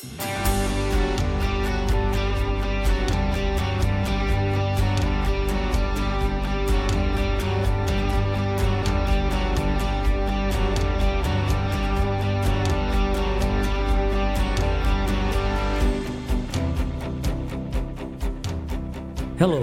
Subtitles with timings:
[0.00, 0.08] Hello,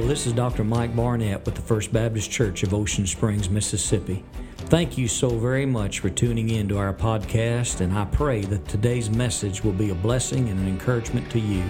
[0.06, 0.64] this is Dr.
[0.64, 4.24] Mike Barnett with the First Baptist Church of Ocean Springs, Mississippi.
[4.70, 8.68] Thank you so very much for tuning in to our podcast, and I pray that
[8.68, 11.64] today's message will be a blessing and an encouragement to you.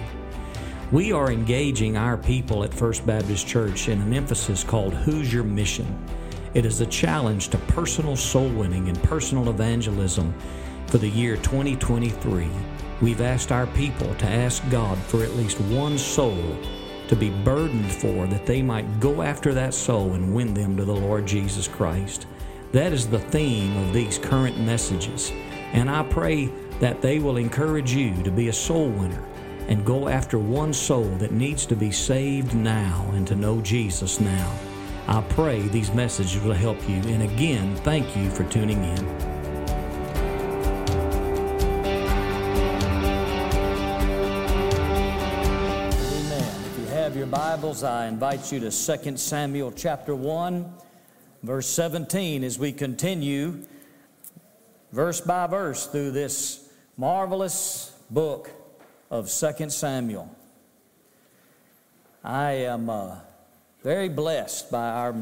[0.92, 5.44] We are engaging our people at First Baptist Church in an emphasis called Who's Your
[5.44, 5.86] Mission?
[6.56, 10.34] It is a challenge to personal soul winning and personal evangelism
[10.88, 12.50] for the year 2023.
[13.04, 16.58] We've asked our people to ask God for at least one soul
[17.10, 20.84] to be burdened for, that they might go after that soul and win them to
[20.84, 22.26] the Lord Jesus Christ.
[22.74, 25.32] That is the theme of these current messages.
[25.74, 26.48] And I pray
[26.80, 29.24] that they will encourage you to be a soul winner
[29.68, 34.20] and go after one soul that needs to be saved now and to know Jesus
[34.20, 34.54] now.
[35.08, 36.96] I pray these messages will help you.
[36.96, 39.00] And again, thank you for tuning in.
[46.12, 46.56] Amen.
[46.66, 50.74] If you have your Bibles, I invite you to 2 Samuel chapter 1,
[51.44, 53.64] verse 17, as we continue
[54.92, 58.50] verse by verse through this marvelous book
[59.12, 60.34] of 2 Samuel.
[62.24, 63.16] I am uh,
[63.84, 65.16] very blessed by our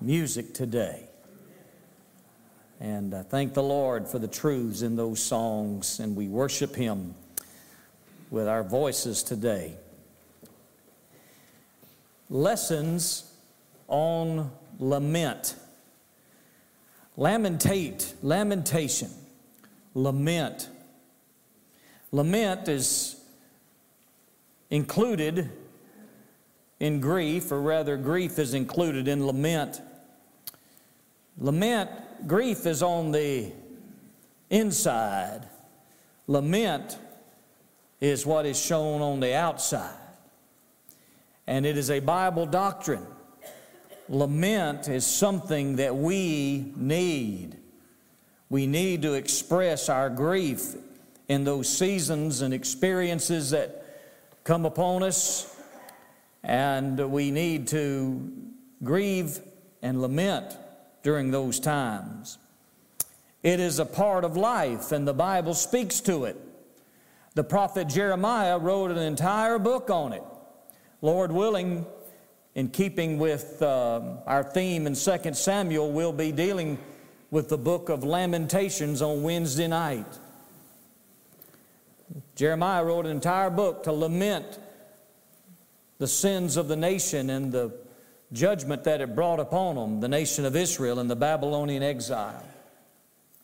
[0.00, 1.04] music today.
[2.80, 7.14] And I thank the Lord for the truths in those songs, and we worship Him
[8.30, 9.76] with our voices today
[12.28, 13.32] lessons
[13.88, 15.56] on lament.
[17.16, 19.10] Lamentate, lamentation,
[19.94, 20.68] lament.
[22.12, 23.20] Lament is
[24.70, 25.50] included
[26.78, 29.80] in grief, or rather, grief is included in lament.
[31.38, 31.90] Lament,
[32.26, 33.50] grief is on the
[34.50, 35.48] inside.
[36.26, 36.98] Lament
[38.00, 39.96] is what is shown on the outside
[41.46, 43.06] and it is a Bible doctrine.
[44.08, 47.56] Lament is something that we need.
[48.48, 50.74] We need to express our grief
[51.28, 53.84] in those seasons and experiences that
[54.44, 55.52] come upon us,
[56.44, 58.32] and we need to
[58.84, 59.40] grieve
[59.82, 60.56] and lament
[61.02, 62.38] during those times.
[63.42, 66.36] It is a part of life, and the Bible speaks to it.
[67.34, 70.22] The prophet Jeremiah wrote an entire book on it.
[71.02, 71.86] Lord willing,
[72.56, 76.78] in keeping with uh, our theme in 2 Samuel, we'll be dealing
[77.30, 80.06] with the book of Lamentations on Wednesday night.
[82.34, 84.58] Jeremiah wrote an entire book to lament
[85.98, 87.74] the sins of the nation and the
[88.32, 92.42] judgment that it brought upon them, the nation of Israel in the Babylonian exile.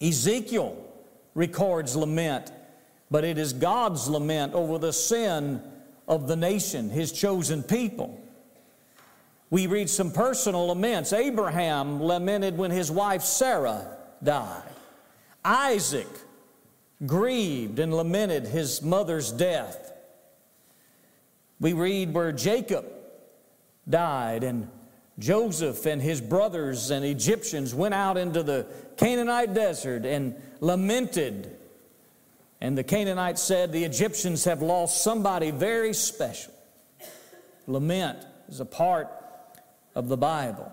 [0.01, 0.75] Ezekiel
[1.35, 2.51] records lament,
[3.11, 5.61] but it is God's lament over the sin
[6.09, 8.19] of the nation, his chosen people.
[9.53, 11.13] We read some personal laments.
[11.13, 14.63] Abraham lamented when his wife Sarah died.
[15.45, 16.09] Isaac
[17.05, 19.93] grieved and lamented his mother's death.
[21.61, 22.87] We read where Jacob
[23.87, 24.71] died and
[25.19, 31.59] Joseph and his brothers and Egyptians went out into the Canaanite desert and lamented
[32.63, 36.55] and the Canaanites said, The Egyptians have lost somebody very special.
[37.67, 39.22] Lament is a part
[39.95, 40.73] of the Bible,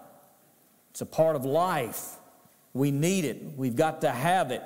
[0.91, 2.15] it's a part of life.
[2.73, 4.63] We need it, we've got to have it.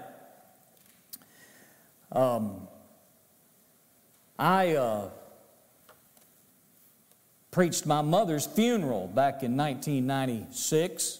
[2.12, 2.68] Um,
[4.38, 5.10] I uh,
[7.50, 11.20] preached my mother's funeral back in 1996.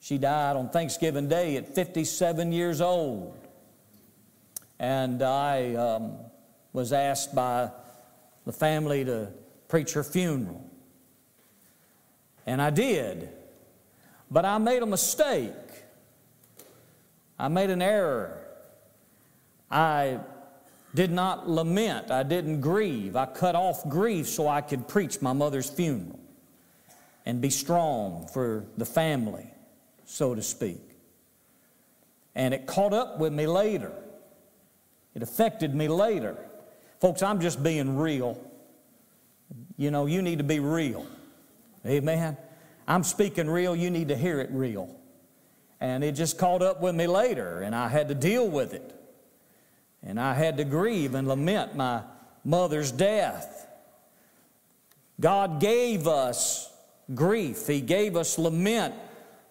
[0.00, 3.36] She died on Thanksgiving Day at 57 years old.
[4.78, 6.16] And I um,
[6.72, 7.70] was asked by
[8.46, 9.28] the family to
[9.68, 10.69] preach her funeral.
[12.46, 13.30] And I did.
[14.30, 15.52] But I made a mistake.
[17.38, 18.46] I made an error.
[19.70, 20.18] I
[20.94, 22.10] did not lament.
[22.10, 23.16] I didn't grieve.
[23.16, 26.18] I cut off grief so I could preach my mother's funeral
[27.26, 29.46] and be strong for the family,
[30.04, 30.80] so to speak.
[32.34, 33.92] And it caught up with me later.
[35.14, 36.36] It affected me later.
[37.00, 38.40] Folks, I'm just being real.
[39.76, 41.06] You know, you need to be real.
[41.86, 42.36] Amen.
[42.86, 44.94] I'm speaking real, you need to hear it real.
[45.80, 48.94] And it just caught up with me later, and I had to deal with it.
[50.02, 52.02] And I had to grieve and lament my
[52.44, 53.68] mother's death.
[55.20, 56.72] God gave us
[57.14, 58.94] grief, He gave us lament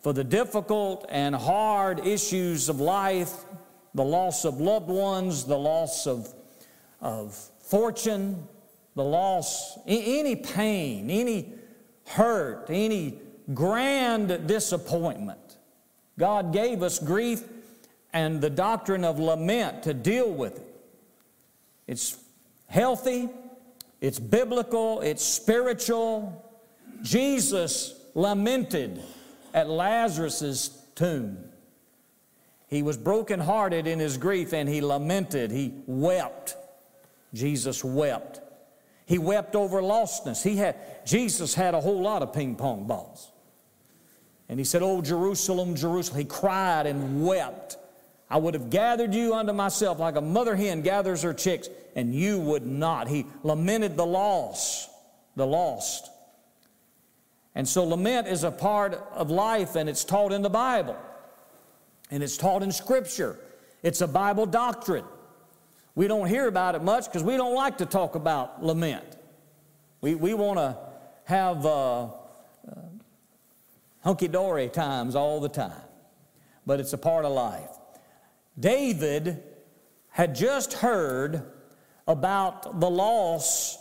[0.02, 3.46] for the difficult and hard issues of life
[3.94, 6.34] the loss of loved ones, the loss of,
[7.02, 8.48] of fortune,
[8.96, 11.54] the loss, any pain, any
[12.10, 13.20] hurt, any
[13.54, 15.58] grand disappointment.
[16.18, 17.44] God gave us grief
[18.12, 20.76] and the doctrine of lament to deal with it.
[21.88, 22.18] It's
[22.68, 23.30] healthy,
[24.02, 26.46] it's biblical, it's spiritual.
[27.02, 29.02] Jesus lamented
[29.54, 31.38] at Lazarus' tomb.
[32.68, 36.56] He was brokenhearted in his grief and he lamented, he wept.
[37.34, 38.42] Jesus wept.
[39.10, 40.44] He wept over lostness.
[40.44, 43.32] He had, Jesus had a whole lot of ping pong balls.
[44.48, 46.20] And he said, Oh, Jerusalem, Jerusalem.
[46.20, 47.78] He cried and wept.
[48.30, 52.14] I would have gathered you unto myself like a mother hen gathers her chicks, and
[52.14, 53.08] you would not.
[53.08, 54.88] He lamented the loss,
[55.36, 56.12] the lost.
[57.56, 60.96] And so lament is a part of life, and it's taught in the Bible,
[62.12, 63.40] and it's taught in Scripture.
[63.82, 65.06] It's a Bible doctrine.
[66.00, 69.18] We don't hear about it much because we don't like to talk about lament.
[70.00, 70.78] We, we want to
[71.26, 72.10] have uh, uh,
[74.02, 75.84] hunky dory times all the time,
[76.66, 77.68] but it's a part of life.
[78.58, 79.44] David
[80.08, 81.52] had just heard
[82.08, 83.78] about the loss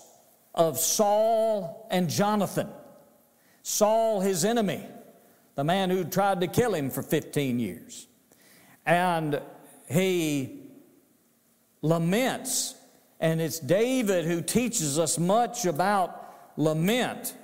[0.57, 2.67] of Saul and Jonathan.
[3.63, 4.85] Saul, his enemy,
[5.55, 8.09] the man who tried to kill him for 15 years.
[8.85, 9.41] And
[9.89, 10.58] he
[11.83, 12.75] laments,
[13.21, 17.35] and it's David who teaches us much about lament.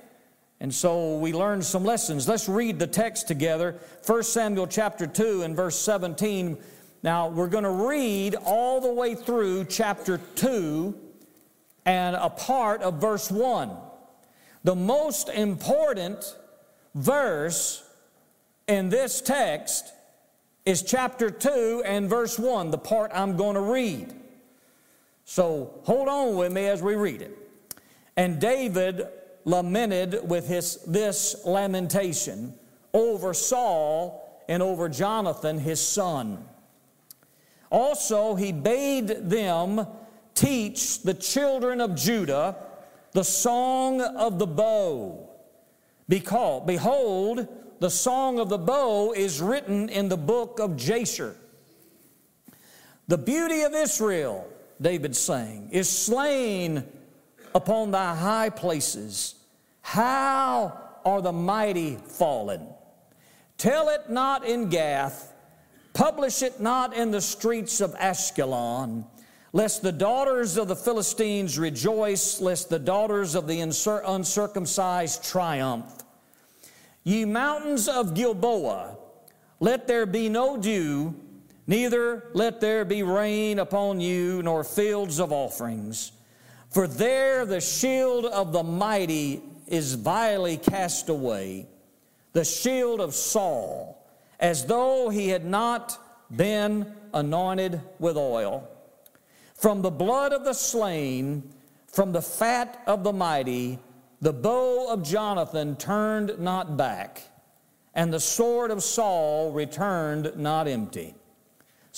[0.59, 2.27] And so we learn some lessons.
[2.27, 3.79] Let's read the text together.
[4.05, 6.57] 1 Samuel chapter 2 and verse 17
[7.05, 10.99] now, we're going to read all the way through chapter 2
[11.85, 13.69] and a part of verse 1.
[14.63, 16.35] The most important
[16.95, 17.87] verse
[18.67, 19.93] in this text
[20.65, 24.11] is chapter 2 and verse 1, the part I'm going to read.
[25.25, 27.37] So hold on with me as we read it.
[28.15, 29.07] And David
[29.43, 32.53] lamented with his, this lamentation
[32.93, 36.45] over Saul and over Jonathan, his son.
[37.69, 39.87] Also, he bade them
[40.35, 42.55] teach the children of Judah
[43.13, 45.29] the song of the bow.
[46.07, 47.47] Because, behold,
[47.79, 51.35] the song of the bow is written in the book of Jasher.
[53.07, 54.47] The beauty of Israel,
[54.81, 56.85] David sang, is slain
[57.53, 59.35] upon thy high places.
[59.81, 62.67] How are the mighty fallen?
[63.57, 65.33] Tell it not in Gath
[65.95, 69.05] Publish it not in the streets of Ashkelon,
[69.53, 76.03] lest the daughters of the Philistines rejoice, lest the daughters of the uncircumcised triumph.
[77.05, 78.97] Ye mountains of Gilboa,
[79.61, 81.15] let there be no dew,
[81.67, 86.11] neither let there be rain upon you, nor fields of offerings.
[86.69, 91.67] For there the shield of the mighty is vilely cast away,
[92.33, 94.01] the shield of Saul
[94.39, 95.97] as though he had not
[96.35, 98.67] been anointed with oil.
[99.55, 101.43] From the blood of the slain,
[101.87, 103.79] from the fat of the mighty,
[104.21, 107.21] the bow of Jonathan turned not back,
[107.93, 111.15] and the sword of Saul returned not empty.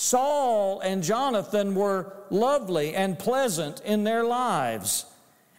[0.00, 5.06] Saul and Jonathan were lovely and pleasant in their lives,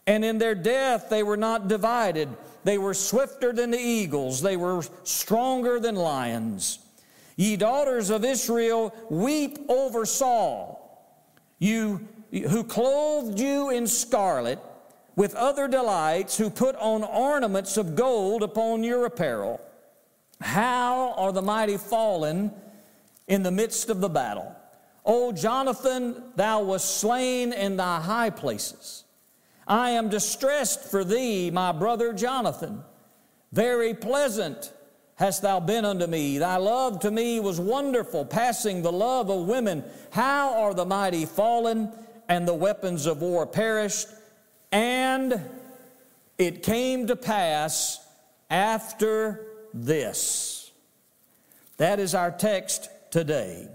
[0.08, 2.30] and in their death they were not divided.
[2.64, 6.80] They were swifter than the eagles, they were stronger than lions.
[7.36, 11.04] Ye daughters of Israel, weep over Saul,
[11.60, 14.60] you who clothed you in scarlet
[15.18, 19.60] with other delights, who put on ornaments of gold upon your apparel.
[20.40, 22.54] How are the mighty fallen
[23.30, 24.54] in the midst of the battle?
[25.06, 29.06] O Jonathan, thou wast slain in thy high places.
[29.66, 32.84] I am distressed for thee, my brother Jonathan.
[33.54, 34.74] Very pleasant
[35.16, 36.38] hast thou been unto me.
[36.38, 39.84] Thy love to me was wonderful, passing the love of women.
[40.12, 41.92] How are the mighty fallen,
[42.28, 44.08] and the weapons of war perished?
[44.72, 45.42] And
[46.38, 48.00] it came to pass
[48.50, 50.72] after this.
[51.78, 53.68] That is our text today.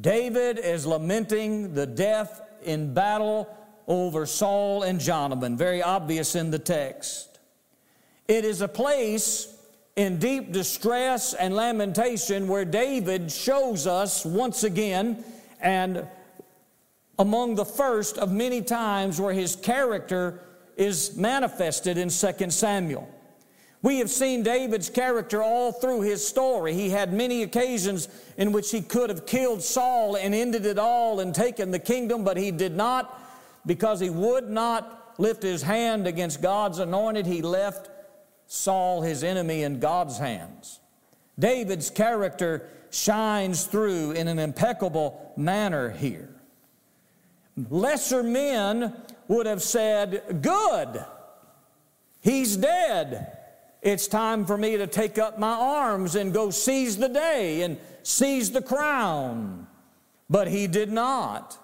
[0.00, 3.48] David is lamenting the death in battle
[3.86, 7.38] over Saul and Jonathan, very obvious in the text.
[8.28, 9.52] It is a place
[9.96, 15.24] in deep distress and lamentation where David shows us once again
[15.60, 16.06] and
[17.18, 20.40] among the first of many times where his character
[20.76, 23.08] is manifested in 2 Samuel.
[23.82, 26.74] We have seen David's character all through his story.
[26.74, 31.20] He had many occasions in which he could have killed Saul and ended it all
[31.20, 33.18] and taken the kingdom, but he did not
[33.64, 37.26] because he would not lift his hand against God's anointed.
[37.26, 37.88] He left
[38.46, 40.80] Saul, his enemy, in God's hands.
[41.38, 46.28] David's character shines through in an impeccable manner here.
[47.70, 48.94] Lesser men
[49.28, 51.04] would have said, Good,
[52.20, 53.38] he's dead.
[53.82, 57.78] It's time for me to take up my arms and go seize the day and
[58.02, 59.66] seize the crown.
[60.28, 61.58] But he did not.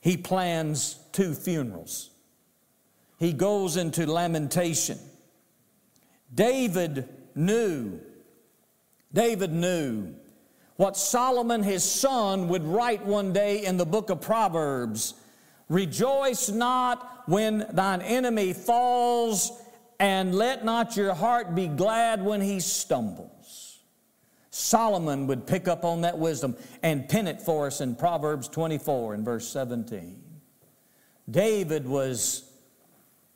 [0.00, 2.10] He plans two funerals.
[3.18, 4.98] He goes into lamentation.
[6.34, 8.00] David knew,
[9.12, 10.14] David knew
[10.76, 15.14] what Solomon his son would write one day in the book of Proverbs
[15.68, 19.50] Rejoice not when thine enemy falls
[19.98, 23.78] and let not your heart be glad when he stumbles.
[24.50, 29.14] Solomon would pick up on that wisdom and pin it for us in Proverbs 24
[29.14, 30.22] and verse 17.
[31.30, 32.50] David was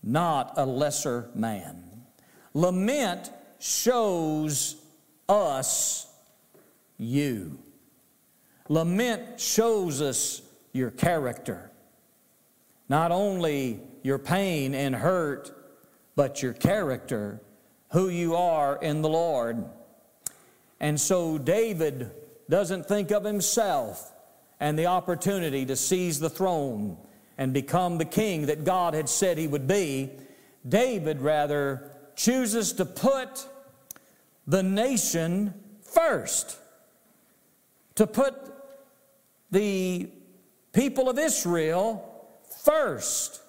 [0.02, 1.84] not a lesser man.
[2.54, 4.76] Lament shows
[5.28, 6.06] us
[6.98, 7.58] you.
[8.68, 11.70] Lament shows us your character.
[12.88, 15.52] Not only your pain and hurt,
[16.20, 17.40] but your character,
[17.92, 19.64] who you are in the Lord.
[20.78, 22.10] And so David
[22.46, 24.12] doesn't think of himself
[24.60, 26.98] and the opportunity to seize the throne
[27.38, 30.10] and become the king that God had said he would be.
[30.68, 33.46] David rather chooses to put
[34.46, 36.58] the nation first,
[37.94, 38.34] to put
[39.50, 40.10] the
[40.74, 42.28] people of Israel
[42.62, 43.40] first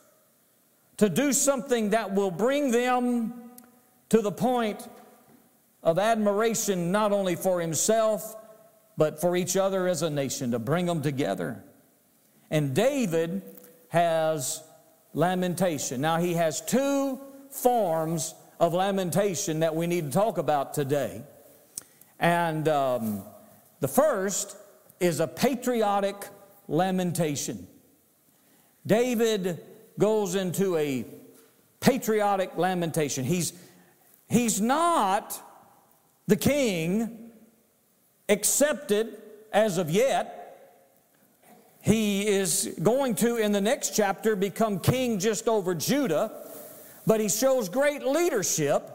[1.01, 3.33] to do something that will bring them
[4.09, 4.87] to the point
[5.81, 8.35] of admiration not only for himself,
[8.97, 11.63] but for each other as a nation, to bring them together.
[12.51, 13.41] And David
[13.87, 14.61] has
[15.15, 16.01] lamentation.
[16.01, 21.23] Now, he has two forms of lamentation that we need to talk about today.
[22.19, 23.23] And um,
[23.79, 24.55] the first
[24.99, 26.27] is a patriotic
[26.67, 27.65] lamentation.
[28.85, 29.63] David
[30.01, 31.05] goes into a
[31.79, 33.23] patriotic lamentation.
[33.23, 33.53] He's,
[34.27, 35.39] he's not
[36.25, 37.29] the king
[38.27, 39.15] accepted
[39.53, 40.39] as of yet.
[41.83, 46.31] He is going to, in the next chapter, become king just over Judah,
[47.05, 48.89] but he shows great leadership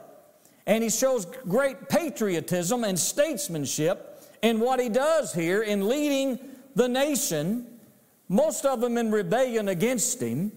[0.66, 6.40] and he shows great patriotism and statesmanship in what he does here in leading
[6.75, 7.64] the nation,
[8.28, 10.50] most of them in rebellion against him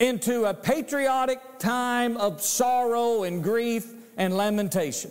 [0.00, 5.10] into a patriotic time of sorrow and grief and lamentation.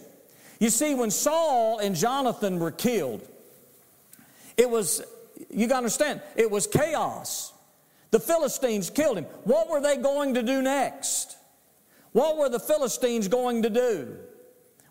[0.60, 3.28] You see, when Saul and Jonathan were killed,
[4.56, 5.04] it was,
[5.50, 7.54] you got to understand, it was chaos.
[8.12, 9.26] The Philistines killed him.
[9.44, 11.38] What were they going to do next?
[12.14, 14.18] What were the Philistines going to do?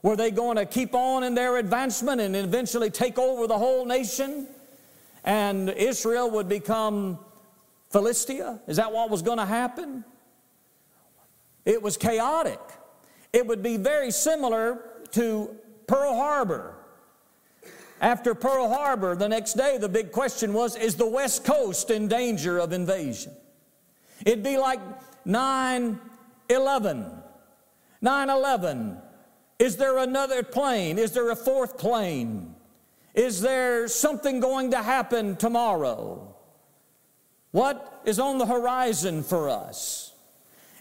[0.02, 3.84] Were they going to keep on in their advancement and eventually take over the whole
[3.84, 4.46] nation?
[5.24, 7.18] And Israel would become
[7.90, 8.60] Philistia?
[8.66, 10.04] Is that what was going to happen?
[11.64, 12.60] It was chaotic.
[13.32, 14.80] It would be very similar
[15.12, 16.74] to Pearl Harbor.
[18.00, 22.08] After Pearl Harbor, the next day, the big question was Is the West Coast in
[22.08, 23.32] danger of invasion?
[24.24, 24.80] It'd be like
[25.24, 25.98] 9
[26.48, 27.06] 11.
[28.00, 28.98] 9 11.
[29.58, 30.98] Is there another plane?
[30.98, 32.54] Is there a fourth plane?
[33.14, 36.35] Is there something going to happen tomorrow?
[37.52, 40.12] What is on the horizon for us?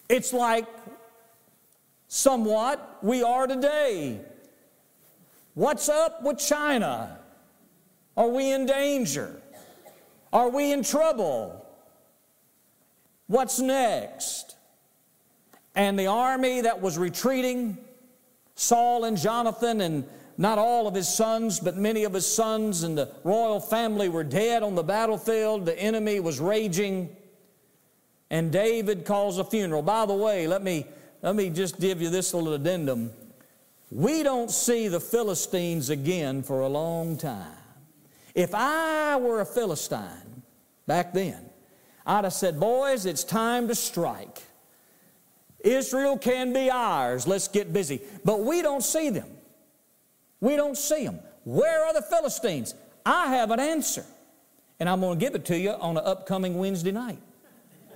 [0.10, 0.68] It's like
[2.08, 4.20] somewhat we are today.
[5.54, 7.18] What's up with China?
[8.18, 9.42] Are we in danger?
[10.32, 11.66] Are we in trouble?
[13.28, 14.56] What's next?
[15.76, 17.78] And the army that was retreating,
[18.56, 20.08] Saul and Jonathan and
[20.38, 24.24] not all of his sons, but many of his sons and the royal family were
[24.24, 25.66] dead on the battlefield.
[25.66, 27.16] The enemy was raging.
[28.30, 29.82] And David calls a funeral.
[29.82, 30.86] By the way, let me,
[31.22, 33.12] let me just give you this little addendum.
[33.92, 37.58] We don't see the Philistines again for a long time.
[38.34, 40.44] If I were a Philistine
[40.86, 41.50] back then,
[42.06, 44.42] I'd have said, Boys, it's time to strike.
[45.64, 47.26] Israel can be ours.
[47.26, 48.02] Let's get busy.
[48.24, 49.35] But we don't see them.
[50.42, 51.20] We don't see them.
[51.44, 52.76] Where are the Philistines?
[53.06, 54.06] I have an answer.
[54.80, 57.20] And I'm going to give it to you on an upcoming Wednesday night,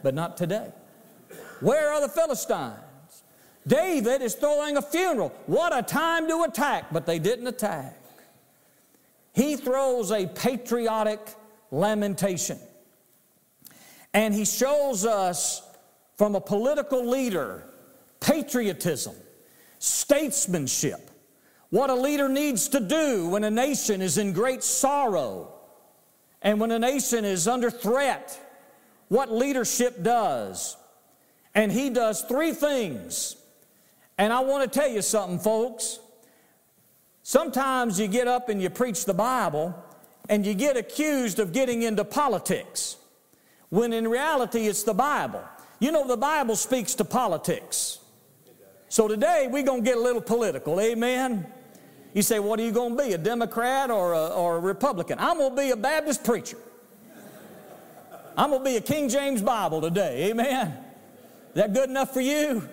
[0.01, 0.71] but not today.
[1.59, 2.79] Where are the Philistines?
[3.67, 5.33] David is throwing a funeral.
[5.45, 7.95] What a time to attack, but they didn't attack.
[9.33, 11.19] He throws a patriotic
[11.71, 12.57] lamentation.
[14.13, 15.61] And he shows us
[16.17, 17.65] from a political leader
[18.19, 19.15] patriotism,
[19.77, 21.08] statesmanship,
[21.69, 25.53] what a leader needs to do when a nation is in great sorrow
[26.41, 28.39] and when a nation is under threat,
[29.09, 30.77] what leadership does.
[31.53, 33.35] And he does three things.
[34.17, 35.99] And I want to tell you something, folks.
[37.23, 39.75] Sometimes you get up and you preach the Bible
[40.29, 42.97] and you get accused of getting into politics,
[43.69, 45.43] when in reality it's the Bible.
[45.79, 47.99] You know, the Bible speaks to politics.
[48.89, 51.47] So today we're going to get a little political, amen?
[52.13, 55.19] You say, what are you going to be, a Democrat or a, or a Republican?
[55.19, 56.57] I'm going to be a Baptist preacher.
[58.35, 60.69] I'm going to be a King James Bible today, amen?
[61.49, 62.67] Is that good enough for you?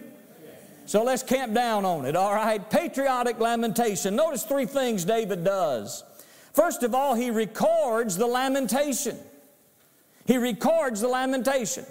[0.87, 2.71] So let's camp down on it, all right?
[2.71, 4.15] Patriotic lamentation.
[4.15, 6.05] Notice three things David does.
[6.53, 9.19] First of all, he records the lamentation.
[10.27, 11.85] He records the lamentation.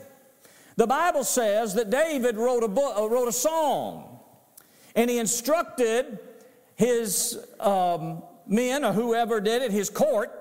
[0.78, 4.20] The Bible says that David wrote a, book, uh, wrote a song,
[4.96, 6.20] and he instructed
[6.76, 10.32] his um, men or whoever did it, his court,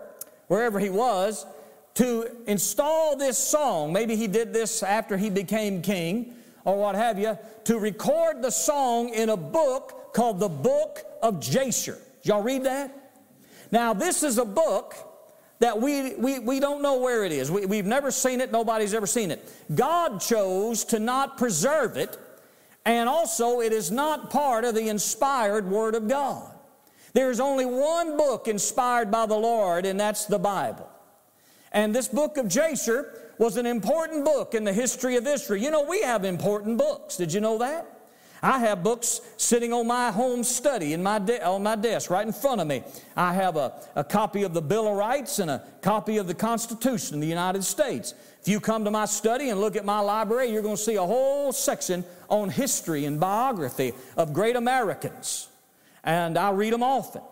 [0.48, 1.46] wherever he was,
[1.94, 3.92] to install this song.
[3.92, 8.50] Maybe he did this after he became king or what have you, to record the
[8.50, 11.98] song in a book called the Book of Jasher.
[12.22, 13.12] Y'all read that?
[13.70, 14.94] Now, this is a book
[15.58, 17.50] that we, we, we don't know where it is.
[17.50, 19.46] We, we've never seen it, nobody's ever seen it.
[19.74, 22.18] God chose to not preserve it,
[22.84, 26.50] and also it is not part of the inspired Word of God.
[27.12, 30.90] There's only one book inspired by the Lord, and that's the Bible.
[31.72, 35.62] And this book of Jasher was an important book in the history of Israel.
[35.62, 37.16] You know, we have important books.
[37.16, 37.94] Did you know that?
[38.42, 42.26] I have books sitting on my home study in my de- on my desk right
[42.26, 42.82] in front of me.
[43.16, 46.34] I have a, a copy of the Bill of Rights and a copy of the
[46.34, 48.12] Constitution of the United States.
[48.44, 50.96] If you come to my study and look at my library, you're going to see
[50.96, 55.48] a whole section on history and biography of great Americans.
[56.04, 57.22] And I read them often.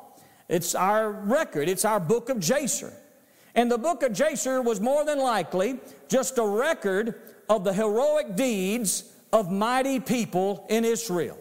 [0.48, 2.94] It's our record, it's our book of Jasher.
[3.54, 8.34] And the book of Jasher was more than likely just a record of the heroic
[8.34, 11.36] deeds of mighty people in Israel.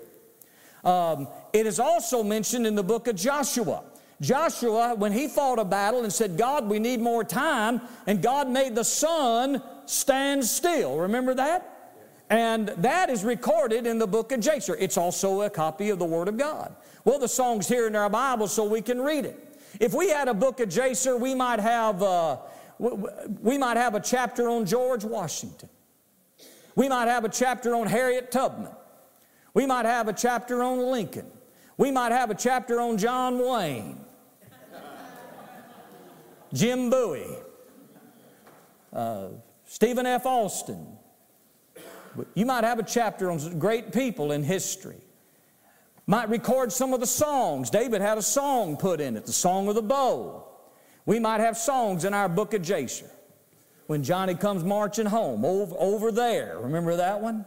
[0.84, 3.86] Um, it is also mentioned in the book of Joshua.
[4.22, 8.48] Joshua, when he fought a battle and said, God, we need more time, and God
[8.48, 10.98] made the sun stand still.
[10.98, 11.96] Remember that?
[12.30, 14.78] And that is recorded in the book of Jasher.
[14.80, 16.74] It's also a copy of the Word of God.
[17.04, 19.58] Well, the song's here in our Bible so we can read it.
[19.80, 22.38] If we had a book of Jasher, we might have, uh,
[22.80, 25.70] we might have a chapter on George Washington.
[26.76, 28.72] We might have a chapter on Harriet Tubman.
[29.54, 31.26] We might have a chapter on Lincoln.
[31.78, 34.00] We might have a chapter on John Wayne,
[36.54, 37.38] Jim Bowie,
[38.94, 39.28] uh,
[39.66, 40.26] Stephen F.
[40.26, 40.86] Austin.
[42.36, 44.98] You might have a chapter on great people in history.
[46.08, 47.70] Might record some of the songs.
[47.70, 50.46] David had a song put in it, the Song of the Bow.
[51.06, 53.10] We might have songs in our book of Jasher.
[53.88, 57.46] When Johnny comes marching home, over, over there, remember that one?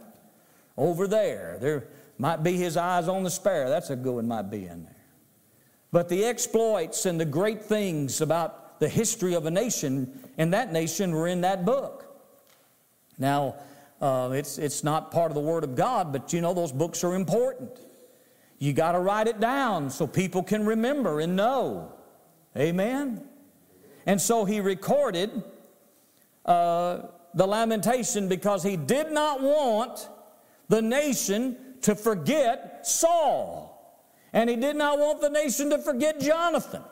[0.76, 1.58] Over there.
[1.60, 1.88] There
[2.18, 3.68] might be his eyes on the sparrow.
[3.68, 4.96] That's a good one, might be in there.
[5.92, 10.70] But the exploits and the great things about the history of a nation and that
[10.70, 12.04] nation were in that book.
[13.18, 13.54] Now,
[13.98, 17.02] uh, it's, it's not part of the Word of God, but you know, those books
[17.02, 17.70] are important.
[18.58, 21.94] You got to write it down so people can remember and know.
[22.54, 23.26] Amen?
[24.04, 25.30] And so he recorded
[26.44, 26.98] uh,
[27.32, 30.10] the lamentation because he did not want
[30.68, 33.70] the nation to forget Saul.
[34.34, 36.82] And he did not want the nation to forget Jonathan.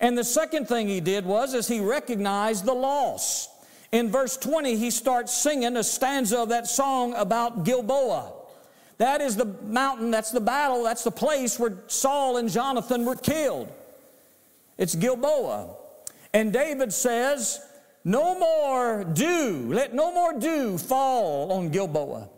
[0.00, 3.48] And the second thing he did was is he recognized the loss.
[3.90, 8.32] In verse 20, he starts singing a stanza of that song about Gilboa.
[8.98, 13.16] That is the mountain, that's the battle, that's the place where Saul and Jonathan were
[13.16, 13.72] killed.
[14.76, 15.76] It's Gilboa.
[16.34, 17.60] And David says,
[18.04, 22.28] No more dew, let no more dew fall on Gilboa.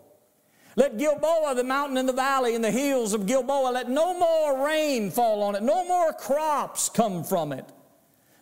[0.81, 4.65] Let Gilboa, the mountain in the valley, and the hills of Gilboa, let no more
[4.65, 7.67] rain fall on it, no more crops come from it.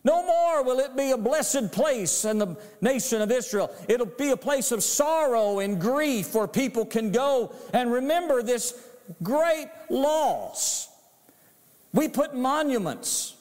[0.05, 3.69] No more will it be a blessed place in the nation of Israel.
[3.89, 8.73] It'll be a place of sorrow and grief where people can go and remember this
[9.21, 10.87] great loss.
[11.91, 13.35] We put monuments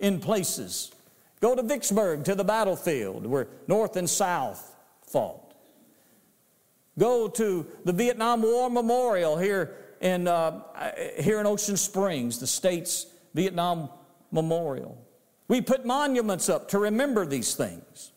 [0.00, 0.90] in places.
[1.40, 4.74] Go to Vicksburg to the battlefield where North and South
[5.06, 5.49] fought.
[7.00, 10.60] Go to the Vietnam War Memorial here in, uh,
[11.18, 13.88] here in Ocean Springs, the state's Vietnam
[14.30, 14.98] Memorial.
[15.48, 18.12] We put monuments up to remember these things.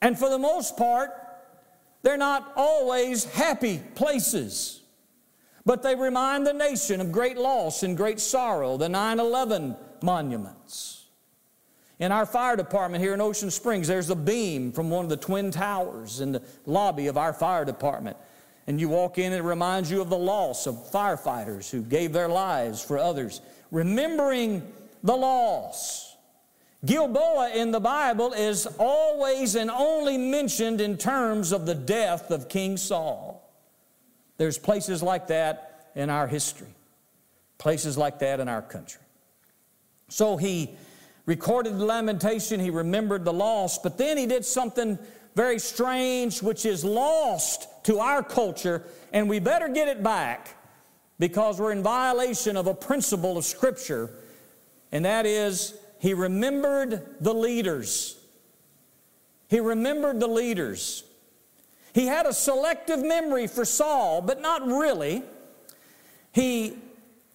[0.00, 1.10] And for the most part,
[2.02, 4.80] they're not always happy places,
[5.66, 10.95] but they remind the nation of great loss and great sorrow, the 9 11 monuments.
[11.98, 15.16] In our fire department here in Ocean Springs, there's a beam from one of the
[15.16, 18.16] twin towers in the lobby of our fire department.
[18.66, 22.12] And you walk in, and it reminds you of the loss of firefighters who gave
[22.12, 23.40] their lives for others.
[23.70, 24.70] Remembering
[25.02, 26.14] the loss.
[26.84, 32.48] Gilboa in the Bible is always and only mentioned in terms of the death of
[32.48, 33.42] King Saul.
[34.36, 36.74] There's places like that in our history,
[37.56, 39.00] places like that in our country.
[40.08, 40.76] So he
[41.26, 44.98] recorded the lamentation, he remembered the loss, but then he did something
[45.34, 50.56] very strange, which is lost to our culture, and we better get it back
[51.18, 54.10] because we're in violation of a principle of Scripture,
[54.92, 58.18] and that is he remembered the leaders.
[59.48, 61.04] He remembered the leaders.
[61.94, 65.22] He had a selective memory for Saul, but not really.
[66.32, 66.76] He,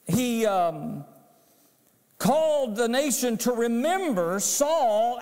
[0.06, 1.04] he um,
[2.22, 5.20] called the nation to remember Saul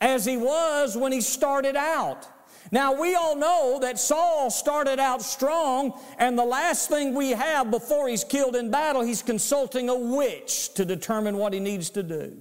[0.00, 2.24] as he was when he started out.
[2.70, 7.72] Now, we all know that Saul started out strong, and the last thing we have
[7.72, 12.04] before he's killed in battle, he's consulting a witch to determine what he needs to
[12.04, 12.40] do.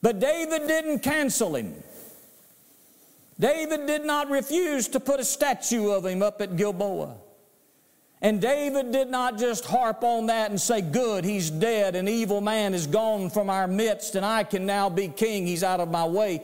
[0.00, 1.74] But David didn't cancel him.
[3.40, 7.16] David did not refuse to put a statue of him up at Gilboa.
[8.22, 12.40] And David did not just harp on that and say, Good, he's dead, an evil
[12.40, 15.90] man is gone from our midst, and I can now be king, he's out of
[15.90, 16.42] my way.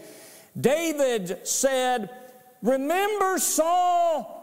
[0.59, 2.09] David said,
[2.63, 4.37] Remember Saul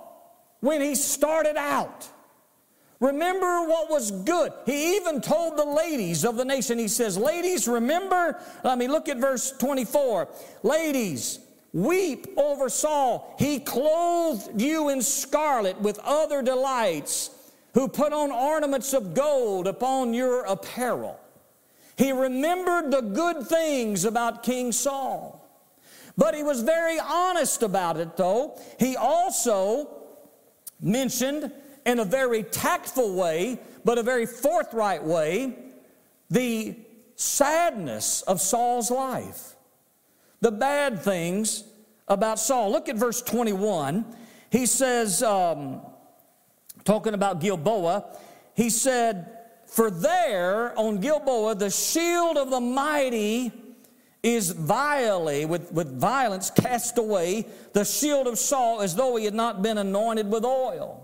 [0.60, 2.08] when he started out.
[3.00, 4.54] Remember what was good.
[4.66, 9.10] He even told the ladies of the nation, he says, Ladies, remember, let me look
[9.10, 10.30] at verse 24.
[10.62, 11.40] Ladies,
[11.74, 13.36] Weep over Saul.
[13.40, 17.32] He clothed you in scarlet with other delights,
[17.74, 21.20] who put on ornaments of gold upon your apparel.
[21.98, 25.40] He remembered the good things about King Saul.
[26.16, 28.60] But he was very honest about it, though.
[28.80, 29.90] He also
[30.80, 31.52] mentioned
[31.88, 35.56] in a very tactful way, but a very forthright way,
[36.30, 36.76] the
[37.16, 39.53] sadness of Saul's life
[40.44, 41.64] the bad things
[42.10, 42.70] about Saul.
[42.70, 44.06] Look at verse 21.
[44.50, 45.82] He says, um,
[46.84, 48.06] talking about Gilboa,
[48.54, 53.54] he said, For there on Gilboa, the shield of the mighty
[54.22, 59.34] is vilely, with, with violence cast away, the shield of Saul as though he had
[59.34, 61.03] not been anointed with oil.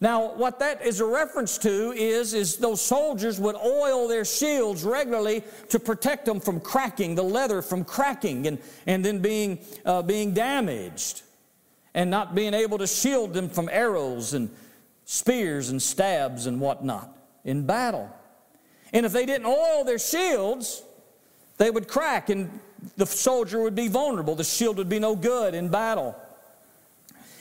[0.00, 4.84] Now, what that is a reference to is, is those soldiers would oil their shields
[4.84, 10.02] regularly to protect them from cracking, the leather from cracking and, and then being, uh,
[10.02, 11.22] being damaged,
[11.94, 14.50] and not being able to shield them from arrows and
[15.04, 18.08] spears and stabs and whatnot in battle.
[18.92, 20.82] And if they didn't oil their shields,
[21.56, 22.60] they would crack and
[22.96, 24.36] the soldier would be vulnerable.
[24.36, 26.14] The shield would be no good in battle.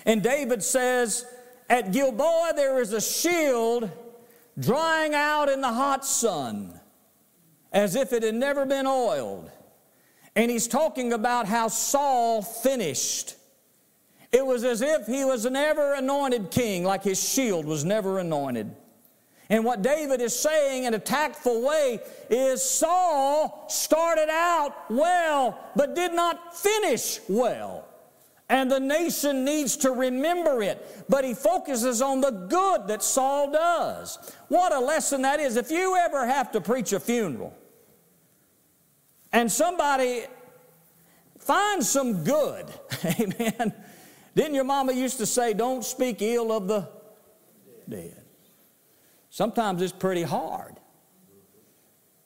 [0.08, 1.26] And David says,
[1.70, 3.90] at Gilboa, there is a shield
[4.60, 6.80] drying out in the hot sun
[7.72, 9.52] as if it had never been oiled.
[10.36, 13.36] And he's talking about how Saul finished.
[14.32, 18.20] It was as if he was an ever anointed king, like his shield was never
[18.20, 18.74] anointed.
[19.50, 22.00] And what David is saying in a tactful way
[22.30, 27.87] is Saul started out well, but did not finish well
[28.50, 31.06] and the nation needs to remember it.
[31.10, 34.18] But he focuses on the good that Saul does.
[34.48, 35.58] What a lesson that is.
[35.58, 37.54] If you ever have to preach a funeral
[39.34, 40.26] and somebody
[41.40, 42.66] finds some good,
[43.06, 43.74] amen.
[44.36, 46.88] Didn't your mama used to say, don't speak ill of the
[47.90, 48.24] dead?
[49.30, 50.76] Sometimes it's pretty hard.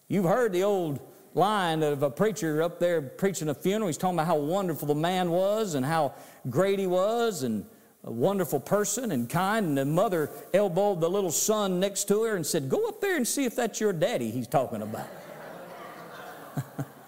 [0.08, 1.00] You've heard the old
[1.34, 3.88] line of a preacher up there preaching a funeral.
[3.88, 6.14] He's talking about how wonderful the man was and how
[6.50, 7.66] great he was and
[8.04, 9.66] a wonderful person and kind.
[9.66, 13.16] And the mother elbowed the little son next to her and said, Go up there
[13.16, 15.08] and see if that's your daddy he's talking about.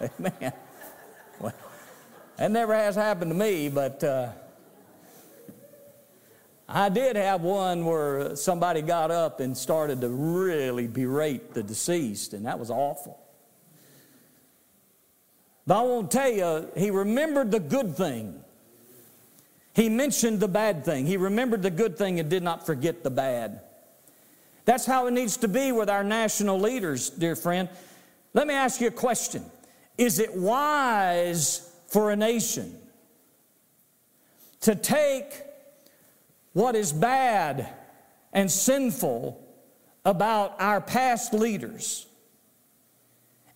[0.00, 0.52] Amen.
[1.40, 1.52] Well,
[2.36, 4.30] that never has happened to me, but uh,
[6.68, 12.32] I did have one where somebody got up and started to really berate the deceased,
[12.32, 13.23] and that was awful.
[15.66, 18.40] But I won't tell you, he remembered the good thing.
[19.74, 21.06] He mentioned the bad thing.
[21.06, 23.60] He remembered the good thing and did not forget the bad.
[24.66, 27.68] That's how it needs to be with our national leaders, dear friend.
[28.34, 29.44] Let me ask you a question
[29.98, 32.76] Is it wise for a nation
[34.60, 35.42] to take
[36.52, 37.68] what is bad
[38.32, 39.40] and sinful
[40.04, 42.06] about our past leaders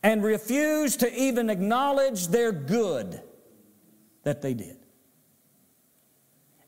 [0.02, 3.20] and refuse to even acknowledge their good
[4.22, 4.76] that they did?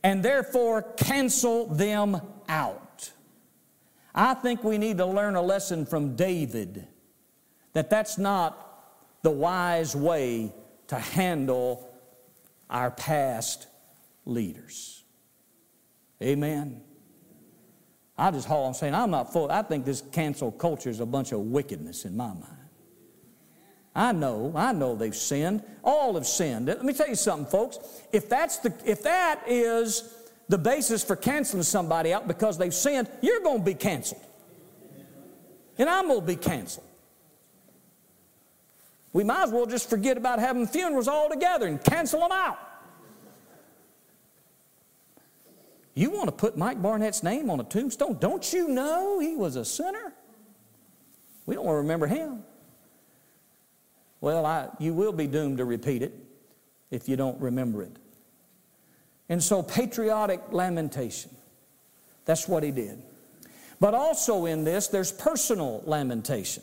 [0.02, 3.12] And therefore cancel them out.
[4.14, 6.86] I think we need to learn a lesson from David
[7.72, 8.66] that that's not
[9.22, 10.52] the wise way
[10.88, 11.88] to handle
[12.68, 13.66] our past
[14.24, 15.04] leaders.
[16.22, 16.82] Amen.
[18.18, 19.50] I just haul on saying I'm not full.
[19.50, 22.59] I think this cancel culture is a bunch of wickedness in my mind.
[23.94, 25.62] I know, I know they've sinned.
[25.82, 26.66] All have sinned.
[26.66, 27.78] Let me tell you something, folks.
[28.12, 30.14] If that's the if that is
[30.48, 34.22] the basis for canceling somebody out because they've sinned, you're going to be canceled.
[35.78, 36.86] And I'm going to be canceled.
[39.12, 42.58] We might as well just forget about having funerals altogether and cancel them out.
[45.94, 48.18] You want to put Mike Barnett's name on a tombstone?
[48.20, 50.12] Don't you know he was a sinner?
[51.46, 52.44] We don't want to remember him.
[54.20, 56.14] Well, I, you will be doomed to repeat it
[56.90, 57.96] if you don't remember it.
[59.28, 61.30] And so, patriotic lamentation.
[62.24, 63.02] That's what he did.
[63.78, 66.62] But also in this, there's personal lamentation.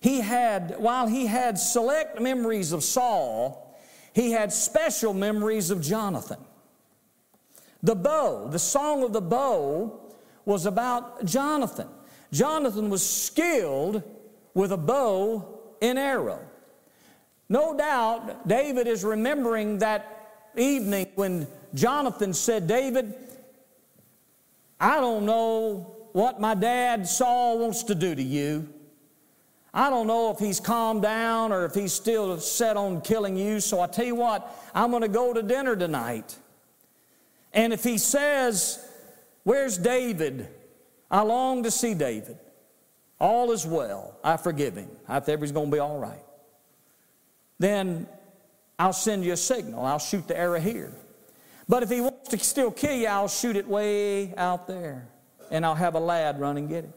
[0.00, 3.78] He had, while he had select memories of Saul,
[4.12, 6.40] he had special memories of Jonathan.
[7.82, 10.12] The bow, the song of the bow,
[10.44, 11.88] was about Jonathan.
[12.32, 14.02] Jonathan was skilled
[14.54, 15.51] with a bow
[15.82, 16.40] and arrow.
[17.48, 23.14] No doubt, David is remembering that evening when Jonathan said, David,
[24.80, 28.68] I don't know what my dad Saul wants to do to you.
[29.74, 33.60] I don't know if he's calmed down or if he's still set on killing you.
[33.60, 36.36] So I tell you what, I'm going to go to dinner tonight.
[37.52, 38.86] And if he says,
[39.44, 40.48] Where's David?
[41.10, 42.38] I long to see David.
[43.22, 44.18] All is well.
[44.24, 44.90] I forgive him.
[45.08, 46.24] I think he's going to be all right.
[47.60, 48.08] Then
[48.80, 49.84] I'll send you a signal.
[49.84, 50.92] I'll shoot the arrow here.
[51.68, 55.06] But if he wants to still kill you, I'll shoot it way out there.
[55.52, 56.90] And I'll have a lad run and get it.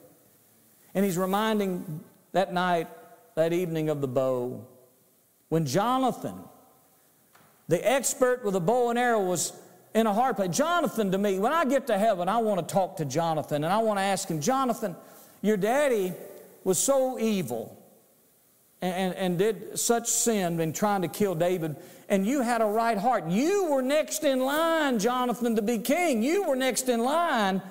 [0.95, 2.87] And he's reminding that night,
[3.35, 4.65] that evening of the bow,
[5.49, 6.39] when Jonathan,
[7.67, 9.53] the expert with a bow and arrow, was
[9.93, 10.57] in a hard place.
[10.57, 13.71] Jonathan, to me, when I get to heaven, I want to talk to Jonathan and
[13.71, 14.95] I want to ask him, Jonathan,
[15.45, 16.13] your daddy
[16.63, 17.77] was so evil
[18.81, 21.75] and, and, did such sin in trying to kill David,
[22.09, 23.27] and you had a right heart.
[23.27, 26.21] You were next in line, Jonathan, to be king.
[26.21, 27.61] You were next in line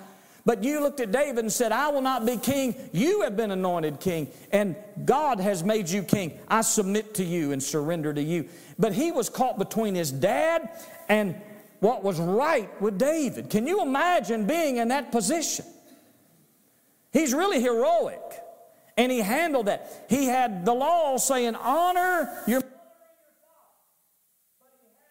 [0.46, 2.74] but you looked at David and said, I will not be king.
[2.92, 6.38] You have been anointed king, and God has made you king.
[6.48, 8.48] I submit to you and surrender to you.
[8.78, 10.68] But he was caught between his dad
[11.08, 11.34] and
[11.80, 13.48] what was right with David.
[13.48, 15.64] Can you imagine being in that position?
[17.14, 18.20] He's really heroic.
[18.98, 20.06] And he handled that.
[20.10, 22.62] He had the law saying, honor your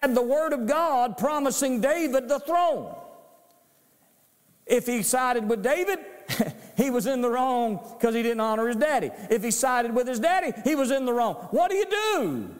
[0.01, 2.93] had the word of God promising David the throne.
[4.65, 5.99] If he sided with David,
[6.77, 9.11] he was in the wrong because he didn't honor his daddy.
[9.29, 11.35] If he sided with his daddy, he was in the wrong.
[11.51, 12.55] What do you do?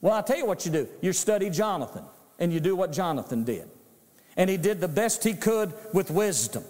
[0.00, 0.88] Well, I'll tell you what you do.
[1.00, 2.04] You study Jonathan,
[2.40, 3.70] and you do what Jonathan did.
[4.36, 6.64] And he did the best he could with wisdom.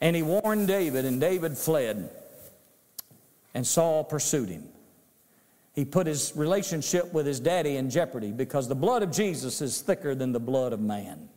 [0.00, 2.10] And he warned David, and David fled,
[3.54, 4.68] and Saul pursued him.
[5.74, 9.80] He put his relationship with his daddy in jeopardy because the blood of Jesus is
[9.80, 11.28] thicker than the blood of man.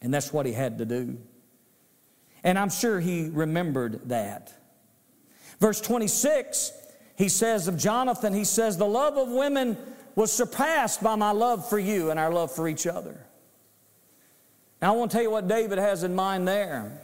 [0.00, 1.18] And that's what he had to do.
[2.42, 4.52] And I'm sure he remembered that.
[5.60, 6.72] Verse 26,
[7.16, 9.76] he says of Jonathan, he says, The love of women
[10.14, 13.26] was surpassed by my love for you and our love for each other.
[14.80, 17.00] Now, I want to tell you what David has in mind there.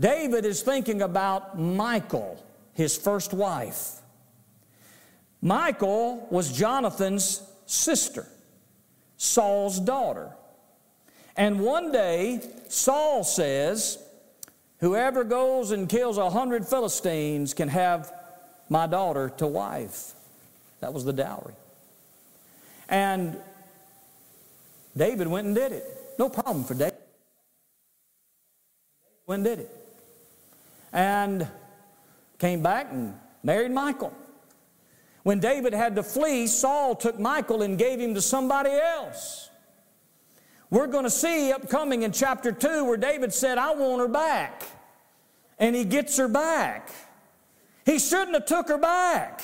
[0.00, 2.42] David is thinking about Michal,
[2.74, 3.96] his first wife.
[5.42, 8.26] Michal was Jonathan's sister,
[9.16, 10.30] Saul's daughter.
[11.36, 13.98] And one day, Saul says,
[14.80, 18.12] Whoever goes and kills a hundred Philistines can have
[18.68, 20.12] my daughter to wife.
[20.80, 21.54] That was the dowry.
[22.88, 23.36] And
[24.96, 25.84] David went and did it.
[26.18, 26.94] No problem for David.
[29.26, 29.87] Went and did it.
[30.92, 31.46] And
[32.38, 34.12] came back and married Michal.
[35.22, 39.50] When David had to flee, Saul took Michal and gave him to somebody else.
[40.70, 44.62] We're going to see upcoming in chapter 2 where David said, I want her back.
[45.58, 46.90] And he gets her back.
[47.84, 49.42] He shouldn't have took her back.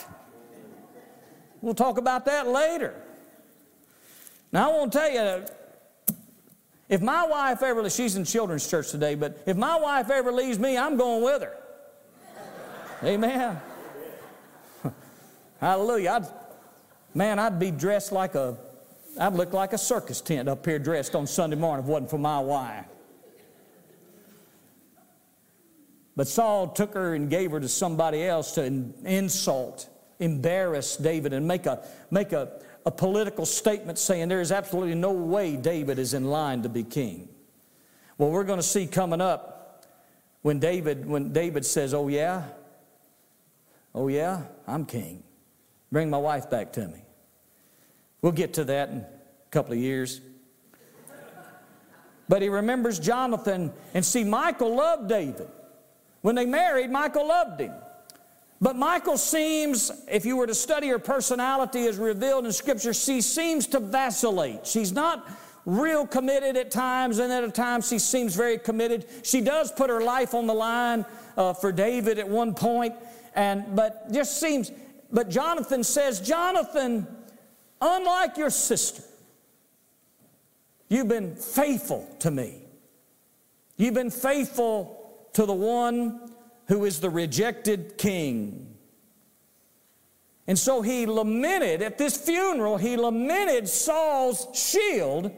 [1.60, 2.94] We'll talk about that later.
[4.52, 5.46] Now, I want to tell you,
[6.88, 10.58] if my wife ever, she's in children's church today, but if my wife ever leaves
[10.58, 11.56] me, I'm going with her.
[13.02, 13.60] Amen.
[15.60, 16.10] Hallelujah.
[16.10, 16.26] I'd,
[17.14, 18.56] man, I'd be dressed like a,
[19.18, 22.10] I'd look like a circus tent up here dressed on Sunday morning if it wasn't
[22.10, 22.86] for my wife.
[26.16, 28.62] But Saul took her and gave her to somebody else to
[29.04, 29.88] insult,
[30.20, 35.12] embarrass David, and make a, make a, a political statement saying there is absolutely no
[35.12, 37.28] way David is in line to be king.
[38.18, 39.86] Well, we're going to see coming up
[40.42, 42.44] when David, when David says, Oh, yeah,
[43.94, 45.22] oh, yeah, I'm king.
[45.90, 47.02] Bring my wife back to me.
[48.20, 49.06] We'll get to that in a
[49.50, 50.20] couple of years.
[52.28, 55.48] But he remembers Jonathan, and see, Michal loved David.
[56.22, 57.72] When they married, Michal loved him.
[58.64, 63.20] But Michal seems, if you were to study her personality as revealed in Scripture, she
[63.20, 64.66] seems to vacillate.
[64.66, 65.30] She's not
[65.66, 69.04] real committed at times, and at times she seems very committed.
[69.22, 71.04] She does put her life on the line
[71.36, 72.94] uh, for David at one point,
[73.34, 74.72] and but just seems.
[75.12, 77.06] But Jonathan says, Jonathan,
[77.82, 79.02] unlike your sister,
[80.88, 82.62] you've been faithful to me.
[83.76, 86.23] You've been faithful to the one
[86.66, 88.74] who is the rejected king.
[90.46, 95.30] And so he lamented, at this funeral, he lamented Saul's shield,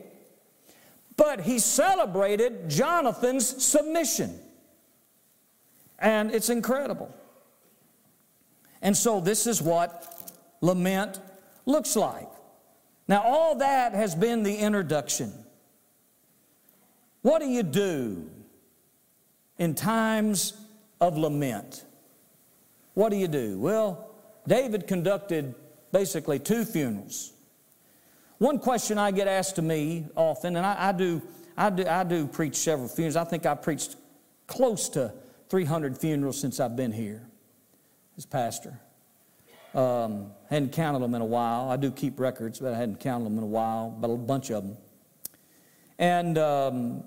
[1.16, 4.38] but he celebrated Jonathan's submission.
[5.98, 7.14] And it's incredible.
[8.82, 11.20] And so this is what lament
[11.64, 12.28] looks like.
[13.08, 15.32] Now, all that has been the introduction.
[17.22, 18.28] What do you do
[19.58, 20.52] in times
[21.00, 21.84] of lament.
[22.94, 23.58] What do you do?
[23.58, 24.10] Well,
[24.46, 25.54] David conducted
[25.92, 27.32] basically two funerals.
[28.38, 31.22] One question I get asked to me often, and I, I, do,
[31.56, 33.16] I, do, I do preach several funerals.
[33.16, 33.96] I think I've preached
[34.46, 35.12] close to
[35.48, 37.22] 300 funerals since I've been here
[38.16, 38.78] as pastor.
[39.74, 41.68] Um, hadn't counted them in a while.
[41.68, 44.50] I do keep records, but I hadn't counted them in a while, but a bunch
[44.50, 44.76] of them.
[45.98, 47.04] And um,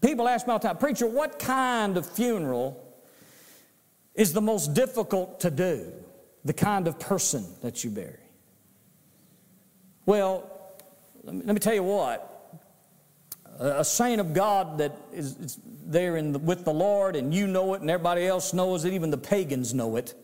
[0.00, 2.85] people ask me all the time, Preacher, what kind of funeral
[4.16, 5.92] is the most difficult to do,
[6.44, 8.18] the kind of person that you bury.
[10.06, 10.50] Well,
[11.22, 12.32] let me tell you what.
[13.58, 17.46] A saint of God that is, is there in the, with the Lord, and you
[17.46, 20.14] know it, and everybody else knows it, even the pagans know it.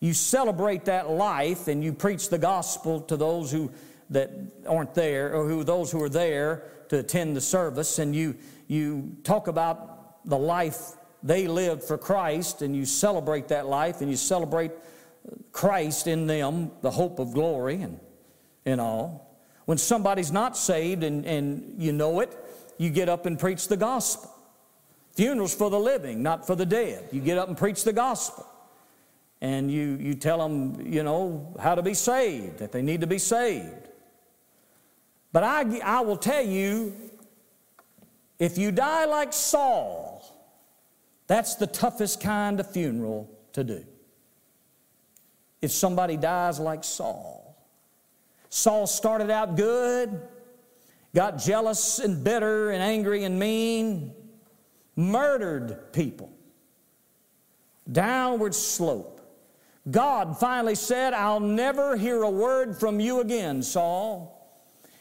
[0.00, 3.70] You celebrate that life, and you preach the gospel to those who
[4.10, 4.30] that
[4.66, 9.16] aren't there, or who those who are there to attend the service, and you you
[9.24, 14.16] talk about the life they lived for Christ, and you celebrate that life, and you
[14.16, 14.72] celebrate
[15.52, 18.00] Christ in them, the hope of glory, and,
[18.64, 19.30] and all.
[19.66, 22.36] When somebody's not saved and, and you know it,
[22.78, 24.34] you get up and preach the gospel.
[25.14, 27.08] Funerals for the living, not for the dead.
[27.12, 28.46] You get up and preach the gospel.
[29.40, 33.06] And you, you tell them, you know, how to be saved, that they need to
[33.06, 33.88] be saved.
[35.32, 36.94] But I, I will tell you,
[38.38, 40.09] if you die like Saul,
[41.30, 43.84] that's the toughest kind of funeral to do.
[45.62, 47.56] If somebody dies like Saul.
[48.48, 50.22] Saul started out good,
[51.14, 54.12] got jealous and bitter and angry and mean,
[54.96, 56.32] murdered people.
[57.92, 59.20] Downward slope.
[59.88, 64.39] God finally said, I'll never hear a word from you again, Saul.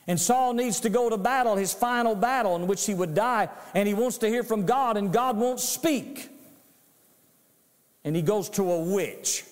[0.10, 3.48] And Saul needs to go to battle, his final battle in which he would die,
[3.76, 6.32] and he wants to hear from God, and God won't speak.
[8.04, 9.46] And he goes to a witch.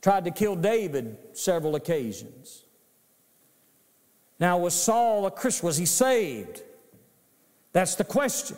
[0.00, 2.62] Tried to kill David several occasions.
[4.40, 5.66] Now, was Saul a Christian?
[5.66, 6.62] Was he saved?
[7.74, 8.56] That's the question.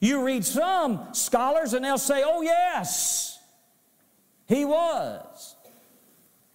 [0.00, 3.38] You read some scholars and they'll say, oh, yes,
[4.46, 5.56] he was.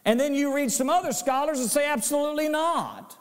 [0.05, 3.17] And then you read some other scholars and say, absolutely not.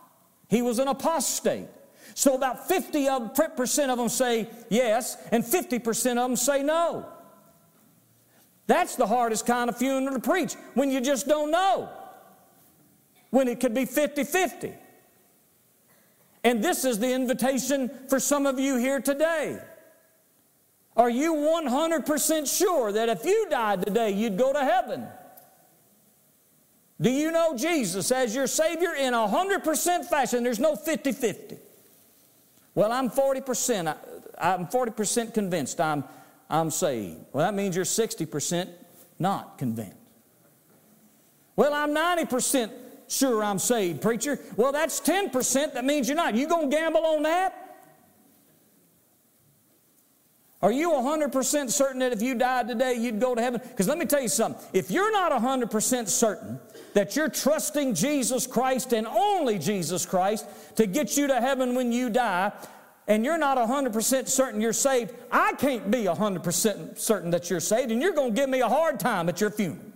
[0.48, 1.68] He was an apostate.
[2.14, 7.06] So about 50% of them say yes, and 50% of them say no.
[8.66, 11.88] That's the hardest kind of funeral to preach when you just don't know,
[13.30, 14.74] when it could be 50 50.
[16.44, 19.60] And this is the invitation for some of you here today.
[20.96, 25.06] Are you 100% sure that if you died today, you'd go to heaven?
[27.02, 30.44] Do you know Jesus as your Savior in a 100% fashion?
[30.44, 31.56] There's no 50 50.
[32.76, 33.96] Well, I'm 40%.
[34.38, 36.04] I'm 40% convinced I'm,
[36.48, 37.18] I'm saved.
[37.32, 38.68] Well, that means you're 60%
[39.18, 39.96] not convinced.
[41.56, 42.70] Well, I'm 90%
[43.08, 44.38] sure I'm saved, preacher.
[44.56, 45.74] Well, that's 10%.
[45.74, 46.34] That means you're not.
[46.34, 47.62] You going to gamble on that?
[50.62, 53.60] Are you 100% certain that if you died today, you'd go to heaven?
[53.68, 54.64] Because let me tell you something.
[54.72, 56.60] If you're not 100% certain
[56.94, 61.92] that you're trusting Jesus Christ and only Jesus Christ to get you to heaven when
[61.92, 62.52] you die,
[63.08, 67.90] and you're not 100% certain you're saved, I can't be 100% certain that you're saved,
[67.90, 69.86] and you're going to give me a hard time at your funeral.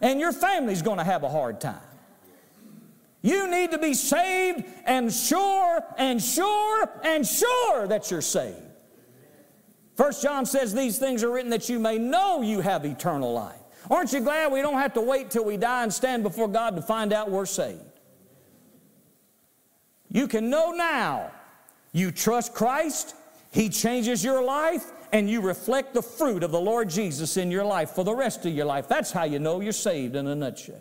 [0.00, 1.80] And your family's going to have a hard time.
[3.22, 8.56] You need to be saved and sure and sure and sure that you're saved.
[9.94, 13.59] First John says these things are written that you may know you have eternal life.
[13.90, 16.76] Aren't you glad we don't have to wait till we die and stand before God
[16.76, 17.80] to find out we're saved?
[20.08, 21.32] You can know now.
[21.92, 23.16] You trust Christ,
[23.50, 27.64] He changes your life, and you reflect the fruit of the Lord Jesus in your
[27.64, 28.86] life for the rest of your life.
[28.86, 30.80] That's how you know you're saved in a nutshell.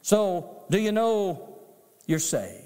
[0.00, 1.58] So, do you know
[2.06, 2.62] you're saved?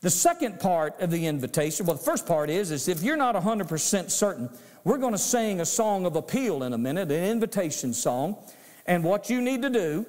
[0.00, 3.34] The second part of the invitation, well, the first part is, is if you're not
[3.36, 4.50] 100% certain,
[4.84, 8.36] we're going to sing a song of appeal in a minute, an invitation song.
[8.86, 10.06] And what you need to do,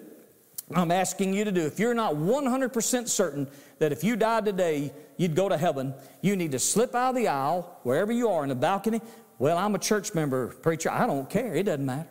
[0.73, 3.47] I'm asking you to do, if you're not 100% certain
[3.80, 7.15] that if you died today, you'd go to heaven, you need to slip out of
[7.15, 8.99] the aisle, wherever you are, in the balcony.
[9.39, 10.91] Well, I'm a church member, preacher.
[10.91, 11.55] I don't care.
[11.55, 12.09] It doesn't matter.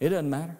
[0.00, 0.56] It doesn't matter.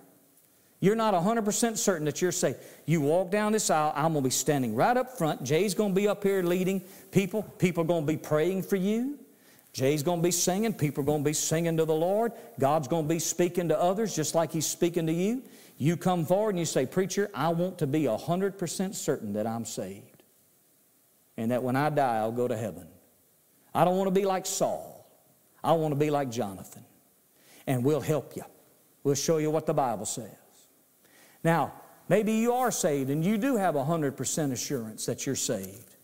[0.81, 2.59] You're not 100% certain that you're saved.
[2.87, 5.43] You walk down this aisle, I'm going to be standing right up front.
[5.43, 7.43] Jay's going to be up here leading people.
[7.59, 9.19] People are going to be praying for you.
[9.79, 10.73] Jay's going to be singing.
[10.73, 12.33] People are going to be singing to the Lord.
[12.59, 15.45] God's going to be speaking to others just like He's speaking to you.
[15.77, 19.65] You come forward and you say, Preacher, I want to be 100% certain that I'm
[19.65, 20.25] saved
[21.37, 22.89] and that when I die, I'll go to heaven.
[23.73, 25.09] I don't want to be like Saul.
[25.63, 26.85] I want to be like Jonathan.
[27.69, 28.43] And we'll help you.
[29.05, 30.35] We'll show you what the Bible says.
[31.45, 31.73] Now,
[32.09, 35.95] maybe you are saved and you do have 100% assurance that you're saved.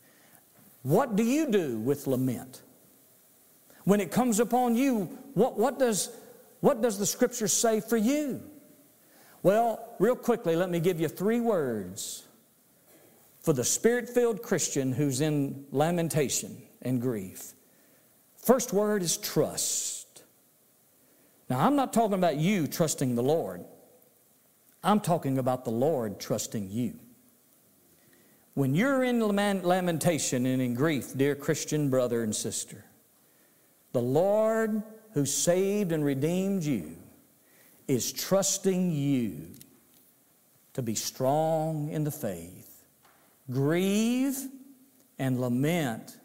[0.82, 2.62] What do you do with lament?
[3.84, 6.10] When it comes upon you, what, what, does,
[6.60, 8.42] what does the scripture say for you?
[9.42, 12.24] Well, real quickly, let me give you three words
[13.42, 17.52] for the spirit filled Christian who's in lamentation and grief.
[18.36, 20.22] First word is trust.
[21.50, 23.62] Now, I'm not talking about you trusting the Lord.
[24.82, 26.94] I'm talking about the Lord trusting you.
[28.54, 32.84] When you're in lamentation and in grief, dear Christian brother and sister,
[33.94, 34.82] the Lord
[35.14, 36.96] who saved and redeemed you
[37.88, 39.46] is trusting you
[40.74, 42.84] to be strong in the faith,
[43.50, 44.36] grieve
[45.18, 46.18] and lament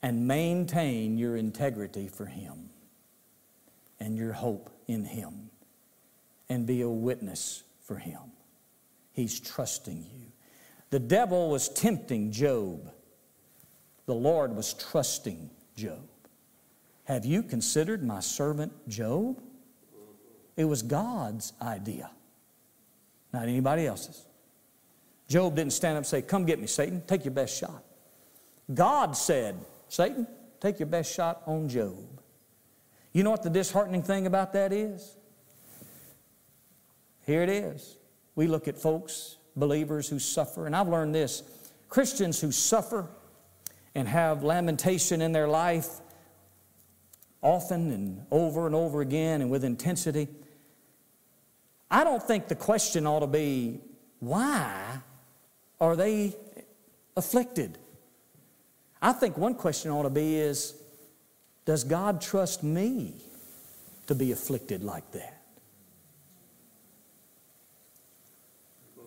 [0.00, 2.70] and maintain your integrity for Him
[3.98, 5.50] and your hope in Him
[6.48, 8.20] and be a witness for him.
[9.12, 10.26] He's trusting you.
[10.90, 12.92] The devil was tempting Job,
[14.06, 16.08] the Lord was trusting Job.
[17.08, 19.40] Have you considered my servant Job?
[20.58, 22.10] It was God's idea,
[23.32, 24.26] not anybody else's.
[25.26, 27.82] Job didn't stand up and say, Come get me, Satan, take your best shot.
[28.74, 29.56] God said,
[29.88, 30.26] Satan,
[30.60, 32.20] take your best shot on Job.
[33.14, 35.16] You know what the disheartening thing about that is?
[37.24, 37.96] Here it is.
[38.34, 41.42] We look at folks, believers who suffer, and I've learned this
[41.88, 43.08] Christians who suffer
[43.94, 45.88] and have lamentation in their life
[47.42, 50.28] often and over and over again and with intensity.
[51.90, 53.80] I don't think the question ought to be,
[54.20, 54.98] why
[55.80, 56.34] are they
[57.16, 57.78] afflicted?
[59.00, 60.74] I think one question ought to be is,
[61.64, 63.14] does God trust me
[64.06, 65.42] to be afflicted like that?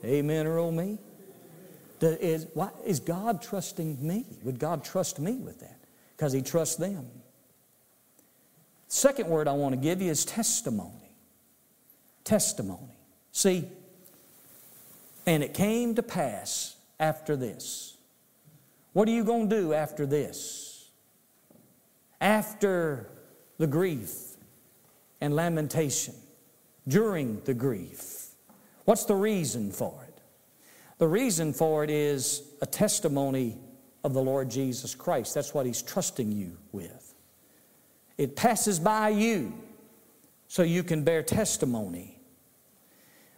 [0.04, 0.98] Amen or oh me?
[2.02, 4.26] Is, why, is God trusting me?
[4.44, 5.78] Would God trust me with that?
[6.16, 7.08] Because He trusts them.
[8.94, 11.16] Second word I want to give you is testimony.
[12.24, 12.98] Testimony.
[13.32, 13.68] See,
[15.26, 17.96] and it came to pass after this.
[18.94, 20.90] What are you going to do after this?
[22.20, 23.10] After
[23.58, 24.14] the grief
[25.22, 26.16] and lamentation,
[26.88, 28.22] during the grief
[28.86, 30.22] What's the reason for it?
[30.98, 33.58] The reason for it is a testimony
[34.04, 35.34] of the Lord Jesus Christ.
[35.34, 37.11] That's what He's trusting you with.
[38.18, 39.54] It passes by you.
[40.48, 42.20] so you can bear testimony.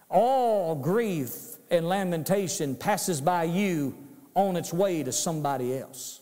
[0.10, 3.96] All grief and lamentation passes by you
[4.34, 6.22] on its way to somebody else.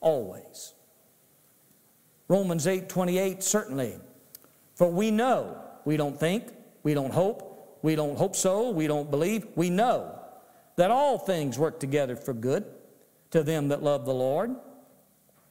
[0.00, 0.72] Always.
[2.28, 3.96] Romans 8 28, certainly.
[4.76, 6.44] For we know, we don't think,
[6.84, 10.16] we don't hope, we don't hope so, we don't believe, we know
[10.76, 12.64] that all things work together for good
[13.32, 14.54] to them that love the Lord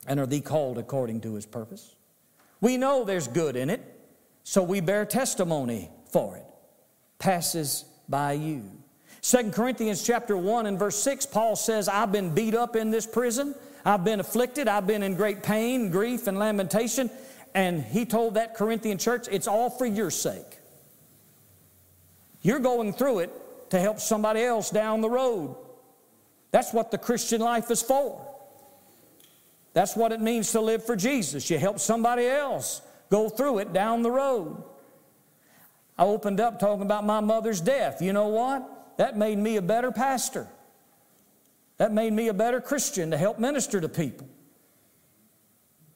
[0.07, 1.95] and are the called according to his purpose.
[2.61, 3.81] We know there's good in it,
[4.43, 6.45] so we bear testimony for it.
[7.19, 8.63] Passes by you.
[9.21, 13.05] 2 Corinthians chapter 1 and verse 6, Paul says, I've been beat up in this
[13.05, 13.53] prison.
[13.85, 14.67] I've been afflicted.
[14.67, 17.09] I've been in great pain, grief, and lamentation.
[17.53, 20.59] And he told that Corinthian church, it's all for your sake.
[22.41, 25.55] You're going through it to help somebody else down the road.
[26.51, 28.25] That's what the Christian life is for.
[29.73, 31.49] That's what it means to live for Jesus.
[31.49, 34.63] You help somebody else go through it down the road.
[35.97, 38.01] I opened up talking about my mother's death.
[38.01, 38.97] You know what?
[38.97, 40.47] That made me a better pastor.
[41.77, 44.27] That made me a better Christian to help minister to people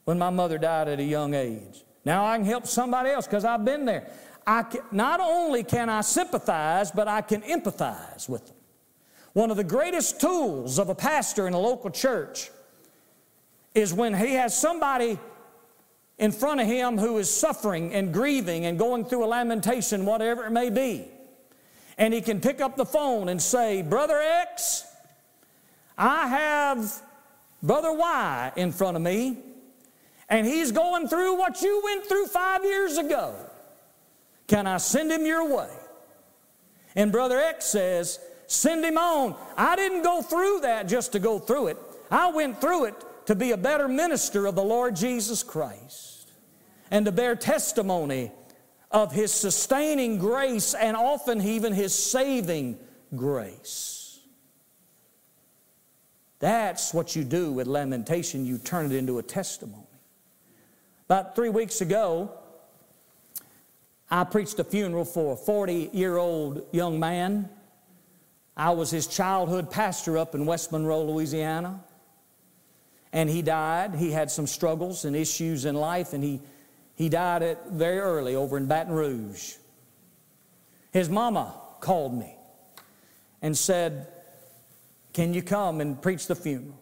[0.05, 1.84] when my mother died at a young age.
[2.05, 4.09] Now I can help somebody else because I've been there.
[4.45, 8.55] I can, not only can I sympathize, but I can empathize with them.
[9.34, 12.51] One of the greatest tools of a pastor in a local church
[13.76, 15.17] is when he has somebody
[16.17, 20.45] in front of him who is suffering and grieving and going through a lamentation, whatever
[20.45, 21.05] it may be.
[21.97, 24.86] And he can pick up the phone and say, Brother X,
[25.97, 27.01] I have
[27.61, 29.38] Brother Y in front of me,
[30.30, 33.36] and he's going through what you went through five years ago.
[34.47, 35.69] Can I send him your way?
[36.95, 39.36] And Brother X says, Send him on.
[39.57, 41.78] I didn't go through that just to go through it.
[42.11, 42.95] I went through it
[43.26, 46.32] to be a better minister of the Lord Jesus Christ
[46.91, 48.32] and to bear testimony
[48.91, 52.78] of His sustaining grace and often even His saving
[53.15, 54.19] grace.
[56.39, 59.88] That's what you do with lamentation, you turn it into a testimony.
[61.05, 62.32] About three weeks ago,
[64.11, 67.49] I preached a funeral for a 40 year old young man.
[68.55, 71.80] I was his childhood pastor up in West Monroe, Louisiana
[73.14, 73.95] and he died.
[73.95, 76.41] He had some struggles and issues in life, and he,
[76.95, 79.53] he died at very early over in Baton Rouge.
[80.91, 82.36] His mama called me
[83.41, 84.07] and said,
[85.14, 86.80] Can you come and preach the funeral?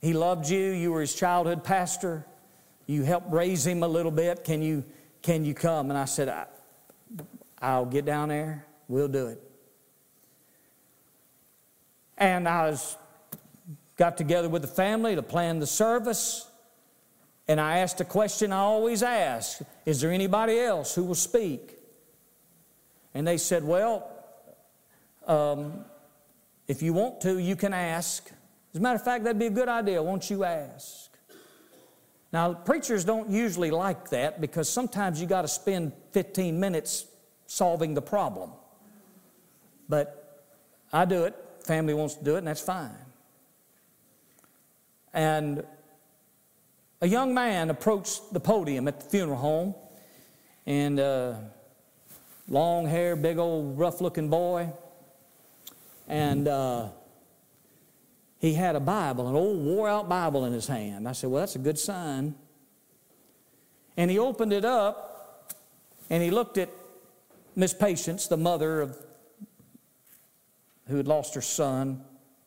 [0.00, 0.70] He loved you.
[0.70, 2.24] You were his childhood pastor.
[2.86, 4.44] You helped raise him a little bit.
[4.44, 4.84] Can you,
[5.22, 5.90] can you come?
[5.90, 6.46] And I said, I,
[7.60, 8.64] I'll get down there.
[8.88, 9.42] We'll do it.
[12.16, 12.96] And I was
[14.00, 16.48] got together with the family to plan the service.
[17.46, 21.78] And I asked a question I always ask Is there anybody else who will speak?
[23.12, 24.10] And they said, Well,
[25.26, 25.84] um,
[26.66, 28.30] if you want to, you can ask.
[28.72, 30.02] As a matter of fact, that'd be a good idea.
[30.02, 31.10] Won't you ask?
[32.32, 37.04] Now, preachers don't usually like that because sometimes you got to spend 15 minutes
[37.46, 38.52] solving the problem.
[39.88, 40.46] But
[40.90, 41.34] I do it,
[41.64, 43.09] family wants to do it, and that's fine.
[45.12, 45.64] And
[47.00, 49.74] a young man approached the podium at the funeral home,
[50.66, 51.34] and uh,
[52.48, 54.72] long hair, big old rough looking boy.
[56.06, 56.88] And uh,
[58.38, 61.08] he had a Bible, an old wore out Bible in his hand.
[61.08, 62.34] I said, Well, that's a good sign.
[63.96, 65.54] And he opened it up
[66.08, 66.70] and he looked at
[67.54, 68.96] Miss Patience, the mother of
[70.88, 72.02] who had lost her son,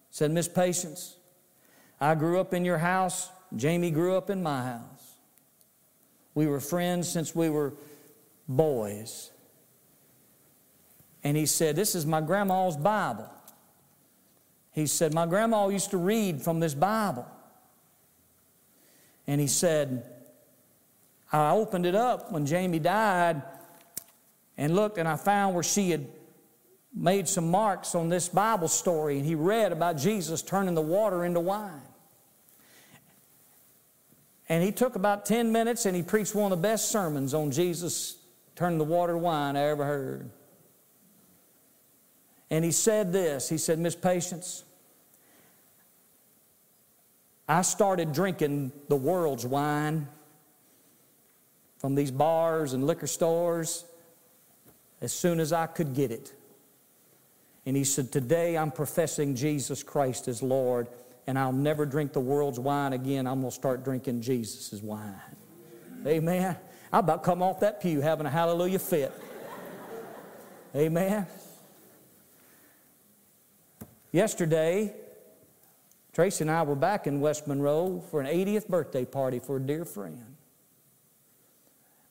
[0.10, 1.16] said, Miss Patience,
[2.04, 3.30] I grew up in your house.
[3.56, 5.16] Jamie grew up in my house.
[6.36, 7.74] We were friends since we were
[8.46, 9.32] boys.
[11.24, 13.30] And he said, This is my grandma's Bible.
[14.74, 17.26] He said, My grandma used to read from this Bible.
[19.26, 20.04] And he said,
[21.32, 23.42] I opened it up when Jamie died
[24.58, 26.06] and looked, and I found where she had
[26.94, 29.20] made some marks on this Bible story.
[29.20, 31.82] And he read about Jesus turning the water into wine.
[34.54, 37.50] And he took about 10 minutes and he preached one of the best sermons on
[37.50, 38.18] Jesus
[38.56, 40.30] turning the water to wine I ever heard.
[42.52, 44.64] And he said this He said, Miss Patience,
[47.50, 50.08] I started drinking the world's wine
[51.80, 53.86] from these bars and liquor stores
[55.02, 56.32] as soon as I could get it.
[57.66, 60.90] And he said, Today I'm professing Jesus Christ as Lord
[61.28, 63.28] and I'll never drink the world's wine again.
[63.28, 65.16] I'm going to start drinking Jesus' wine.
[66.06, 66.58] Amen.
[66.92, 69.12] I about come off that pew having a hallelujah fit.
[70.76, 71.26] Amen.
[74.12, 74.94] Yesterday,
[76.14, 79.60] Tracy and I were back in West Monroe for an 80th birthday party for a
[79.60, 80.24] dear friend.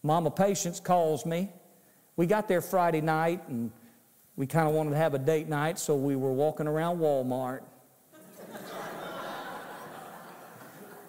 [0.03, 1.51] Mama Patience calls me.
[2.17, 3.71] We got there Friday night and
[4.37, 7.61] we kind of wanted to have a date night, so we were walking around Walmart.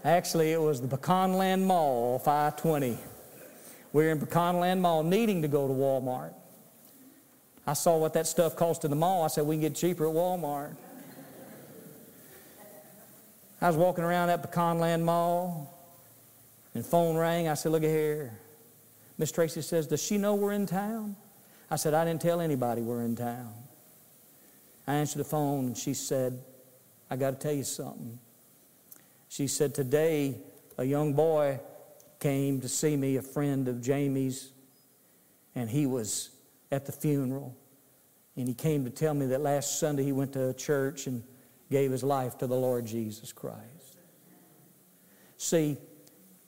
[0.03, 2.97] Actually, it was the Pecanland Mall, 520.
[3.93, 6.33] We were in Pecanland Mall needing to go to Walmart.
[7.65, 9.23] I saw what that stuff cost in the mall.
[9.23, 10.75] I said, we can get cheaper at Walmart.
[13.61, 15.73] I was walking around that Pecanland Mall,
[16.73, 17.47] and phone rang.
[17.47, 18.37] I said, look here.
[19.17, 21.15] Miss Tracy says, does she know we're in town?
[21.71, 23.53] I said, I didn't tell anybody we're in town.
[24.85, 26.37] I answered the phone, and she said,
[27.09, 28.19] I got to tell you something.
[29.33, 30.37] She said, Today,
[30.77, 31.59] a young boy
[32.19, 34.51] came to see me, a friend of Jamie's,
[35.55, 36.29] and he was
[36.71, 37.57] at the funeral.
[38.35, 41.23] And he came to tell me that last Sunday he went to a church and
[41.71, 43.97] gave his life to the Lord Jesus Christ.
[45.37, 45.77] See,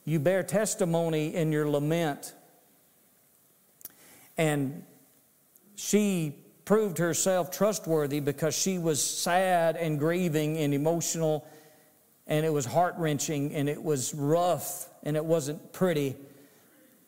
[0.04, 2.34] you bear testimony in your lament.
[4.38, 4.84] And
[5.74, 11.44] she proved herself trustworthy because she was sad and grieving and emotional,
[12.26, 16.16] and it was heart wrenching and it was rough and it wasn't pretty.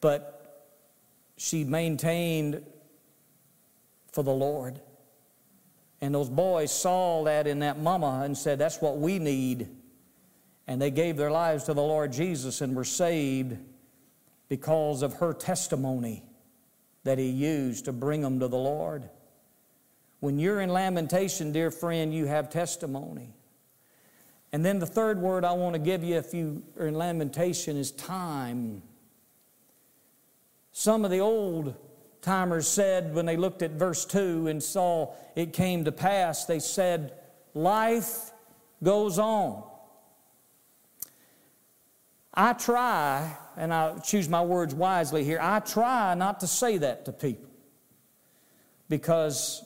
[0.00, 0.66] But
[1.36, 2.64] she maintained
[4.12, 4.80] for the Lord.
[6.00, 9.68] And those boys saw that in that mama and said, That's what we need.
[10.66, 13.56] And they gave their lives to the Lord Jesus and were saved
[14.48, 16.22] because of her testimony
[17.04, 19.08] that He used to bring them to the Lord.
[20.20, 23.34] When you're in lamentation, dear friend, you have testimony.
[24.52, 27.76] And then the third word I want to give you if you are in lamentation
[27.76, 28.82] is time.
[30.72, 31.74] Some of the old
[32.22, 36.60] timers said when they looked at verse 2 and saw it came to pass, they
[36.60, 37.12] said,
[37.54, 38.32] Life
[38.82, 39.64] goes on.
[42.32, 47.04] I try, and I choose my words wisely here, I try not to say that
[47.06, 47.50] to people
[48.88, 49.64] because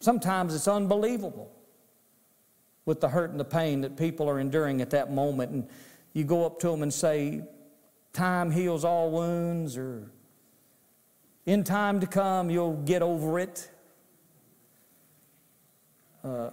[0.00, 1.53] sometimes it's unbelievable
[2.86, 5.52] with the hurt and the pain that people are enduring at that moment.
[5.52, 5.68] And
[6.12, 7.42] you go up to them and say,
[8.12, 10.08] Time heals all wounds, or
[11.46, 13.68] in time to come, you'll get over it.
[16.22, 16.50] Uh,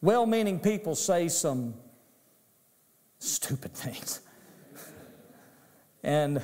[0.00, 1.74] well meaning people say some
[3.18, 4.20] stupid things.
[6.02, 6.42] and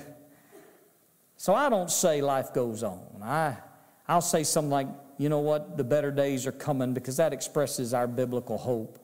[1.36, 3.22] so I don't say life goes on.
[3.22, 3.56] I,
[4.08, 7.94] I'll say something like, you know what, the better days are coming because that expresses
[7.94, 8.98] our biblical hope.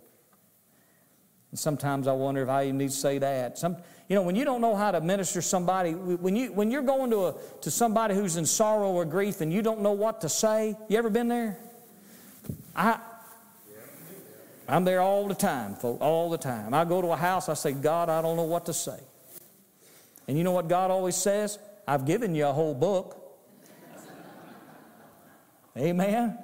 [1.53, 3.59] And sometimes I wonder if I even need to say that.
[3.59, 3.77] Some,
[4.09, 7.11] you know, when you don't know how to minister somebody, when, you, when you're going
[7.11, 10.31] to, a, to somebody who's in sorrow or grief and you don't know what to
[10.31, 11.59] say, you ever been there?
[12.75, 12.99] I,
[14.67, 16.73] I'm there all the time, folks, all the time.
[16.73, 18.99] I go to a house, I say, God, I don't know what to say.
[20.27, 21.59] And you know what God always says?
[21.87, 23.39] I've given you a whole book.
[25.77, 26.39] Amen?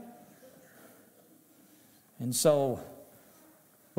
[2.19, 2.81] And so,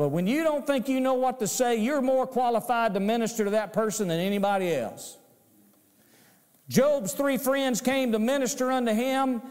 [0.00, 3.44] but when you don't think you know what to say, you're more qualified to minister
[3.44, 5.18] to that person than anybody else.
[6.70, 9.42] Job's three friends came to minister unto him,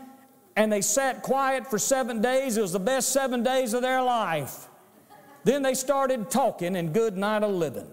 [0.56, 2.58] and they sat quiet for seven days.
[2.58, 4.68] It was the best seven days of their life.
[5.44, 7.92] Then they started talking, and good night of living.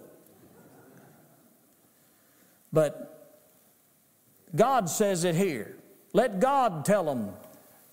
[2.72, 3.36] But
[4.54, 5.76] God says it here.
[6.14, 7.34] Let God tell them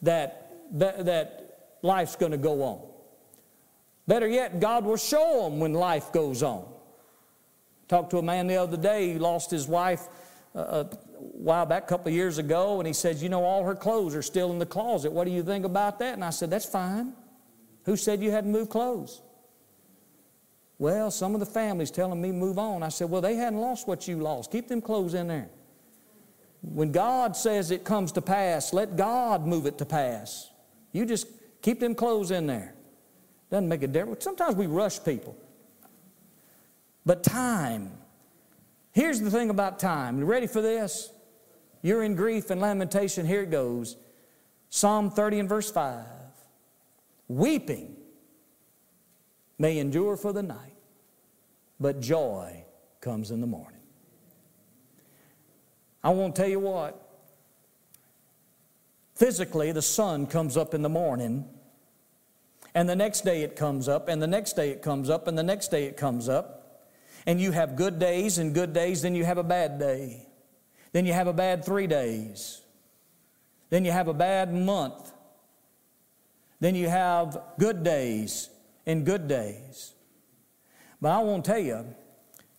[0.03, 2.93] that, that, that life's going to go on.
[4.08, 6.66] Better yet, God will show them when life goes on.
[7.88, 10.08] Talked to a man the other day, he lost his wife
[10.56, 13.64] uh, a while back, a couple of years ago, and he said, You know, all
[13.64, 15.12] her clothes are still in the closet.
[15.12, 16.14] What do you think about that?
[16.14, 17.14] And I said, That's fine.
[17.86, 19.22] Who said you hadn't moved clothes?
[20.80, 22.84] Well, some of the families telling me move on.
[22.84, 24.51] I said, Well, they hadn't lost what you lost.
[24.51, 25.49] Keep them clothes in there.
[26.62, 30.49] When God says it comes to pass, let God move it to pass.
[30.93, 31.28] You just
[31.62, 32.74] keep them clothes in there.
[33.54, 34.24] Doesn't make a difference.
[34.24, 35.38] Sometimes we rush people.
[37.06, 37.91] But time.
[38.93, 40.18] Here's the thing about time.
[40.18, 41.12] You ready for this?
[41.84, 43.28] You're in grief and lamentation.
[43.28, 43.95] Here it goes.
[44.70, 46.04] Psalm 30 and verse 5.
[47.28, 47.95] Weeping
[49.60, 50.74] may endure for the night,
[51.80, 52.66] but joy
[53.01, 53.82] comes in the morning.
[56.04, 56.99] I want to tell you what.
[59.14, 61.47] Physically, the sun comes up in the morning
[62.76, 65.38] and the next day it comes up, and the next day it comes up, and
[65.38, 66.59] the next day it comes up.
[67.26, 70.28] And you have good days and good days, then you have a bad day.
[70.91, 72.61] Then you have a bad three days.
[73.69, 75.11] Then you have a bad month.
[76.59, 78.49] Then you have good days
[78.86, 79.93] and good days.
[81.01, 81.86] But I won't tell you,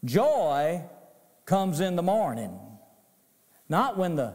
[0.05, 0.83] joy
[1.47, 2.59] comes in the morning,
[3.69, 4.35] not when the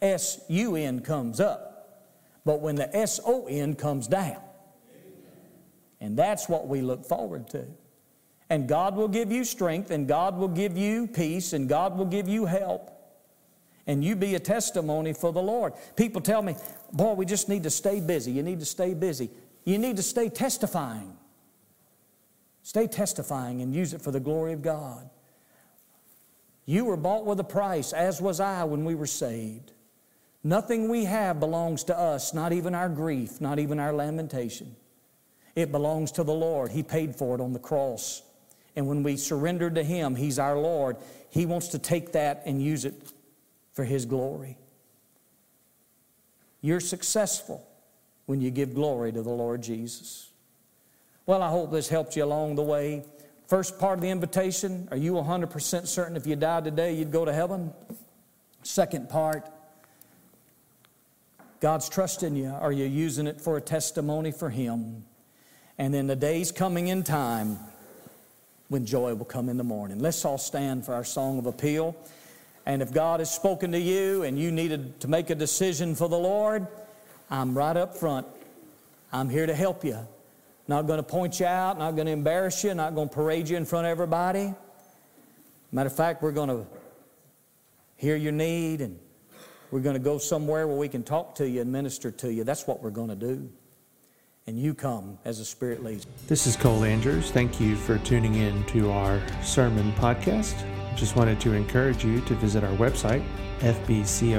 [0.00, 2.06] S U N comes up,
[2.44, 4.42] but when the S O N comes down.
[6.00, 7.66] And that's what we look forward to.
[8.48, 12.06] And God will give you strength, and God will give you peace, and God will
[12.06, 12.90] give you help.
[13.86, 15.74] And you be a testimony for the Lord.
[15.96, 16.56] People tell me,
[16.92, 18.32] boy, we just need to stay busy.
[18.32, 19.30] You need to stay busy.
[19.64, 21.16] You need to stay testifying.
[22.62, 25.08] Stay testifying and use it for the glory of God.
[26.66, 29.72] You were bought with a price, as was I when we were saved.
[30.44, 34.76] Nothing we have belongs to us, not even our grief, not even our lamentation.
[35.54, 36.70] It belongs to the Lord.
[36.70, 38.22] He paid for it on the cross.
[38.76, 40.96] And when we surrender to Him, He's our Lord.
[41.30, 42.94] He wants to take that and use it
[43.72, 44.58] for His glory.
[46.60, 47.66] You're successful
[48.26, 50.30] when you give glory to the Lord Jesus.
[51.26, 53.04] Well, I hope this helped you along the way.
[53.48, 57.24] First part of the invitation are you 100% certain if you died today you'd go
[57.24, 57.72] to heaven?
[58.62, 59.48] Second part,
[61.60, 62.48] God's trusting you.
[62.48, 65.04] Are you using it for a testimony for Him?
[65.80, 67.58] And then the day's coming in time
[68.68, 69.98] when joy will come in the morning.
[69.98, 71.96] Let's all stand for our song of appeal.
[72.66, 76.06] And if God has spoken to you and you needed to make a decision for
[76.06, 76.66] the Lord,
[77.30, 78.26] I'm right up front.
[79.10, 79.96] I'm here to help you.
[80.68, 83.48] Not going to point you out, not going to embarrass you, not going to parade
[83.48, 84.52] you in front of everybody.
[85.72, 86.66] Matter of fact, we're going to
[87.96, 88.98] hear your need and
[89.70, 92.44] we're going to go somewhere where we can talk to you and minister to you.
[92.44, 93.50] That's what we're going to do.
[94.50, 96.08] And you come as the Spirit leads.
[96.26, 97.30] This is Cole Andrews.
[97.30, 100.66] Thank you for tuning in to our sermon podcast.
[100.96, 103.24] Just wanted to encourage you to visit our website,
[103.60, 104.30] fbcosms.com.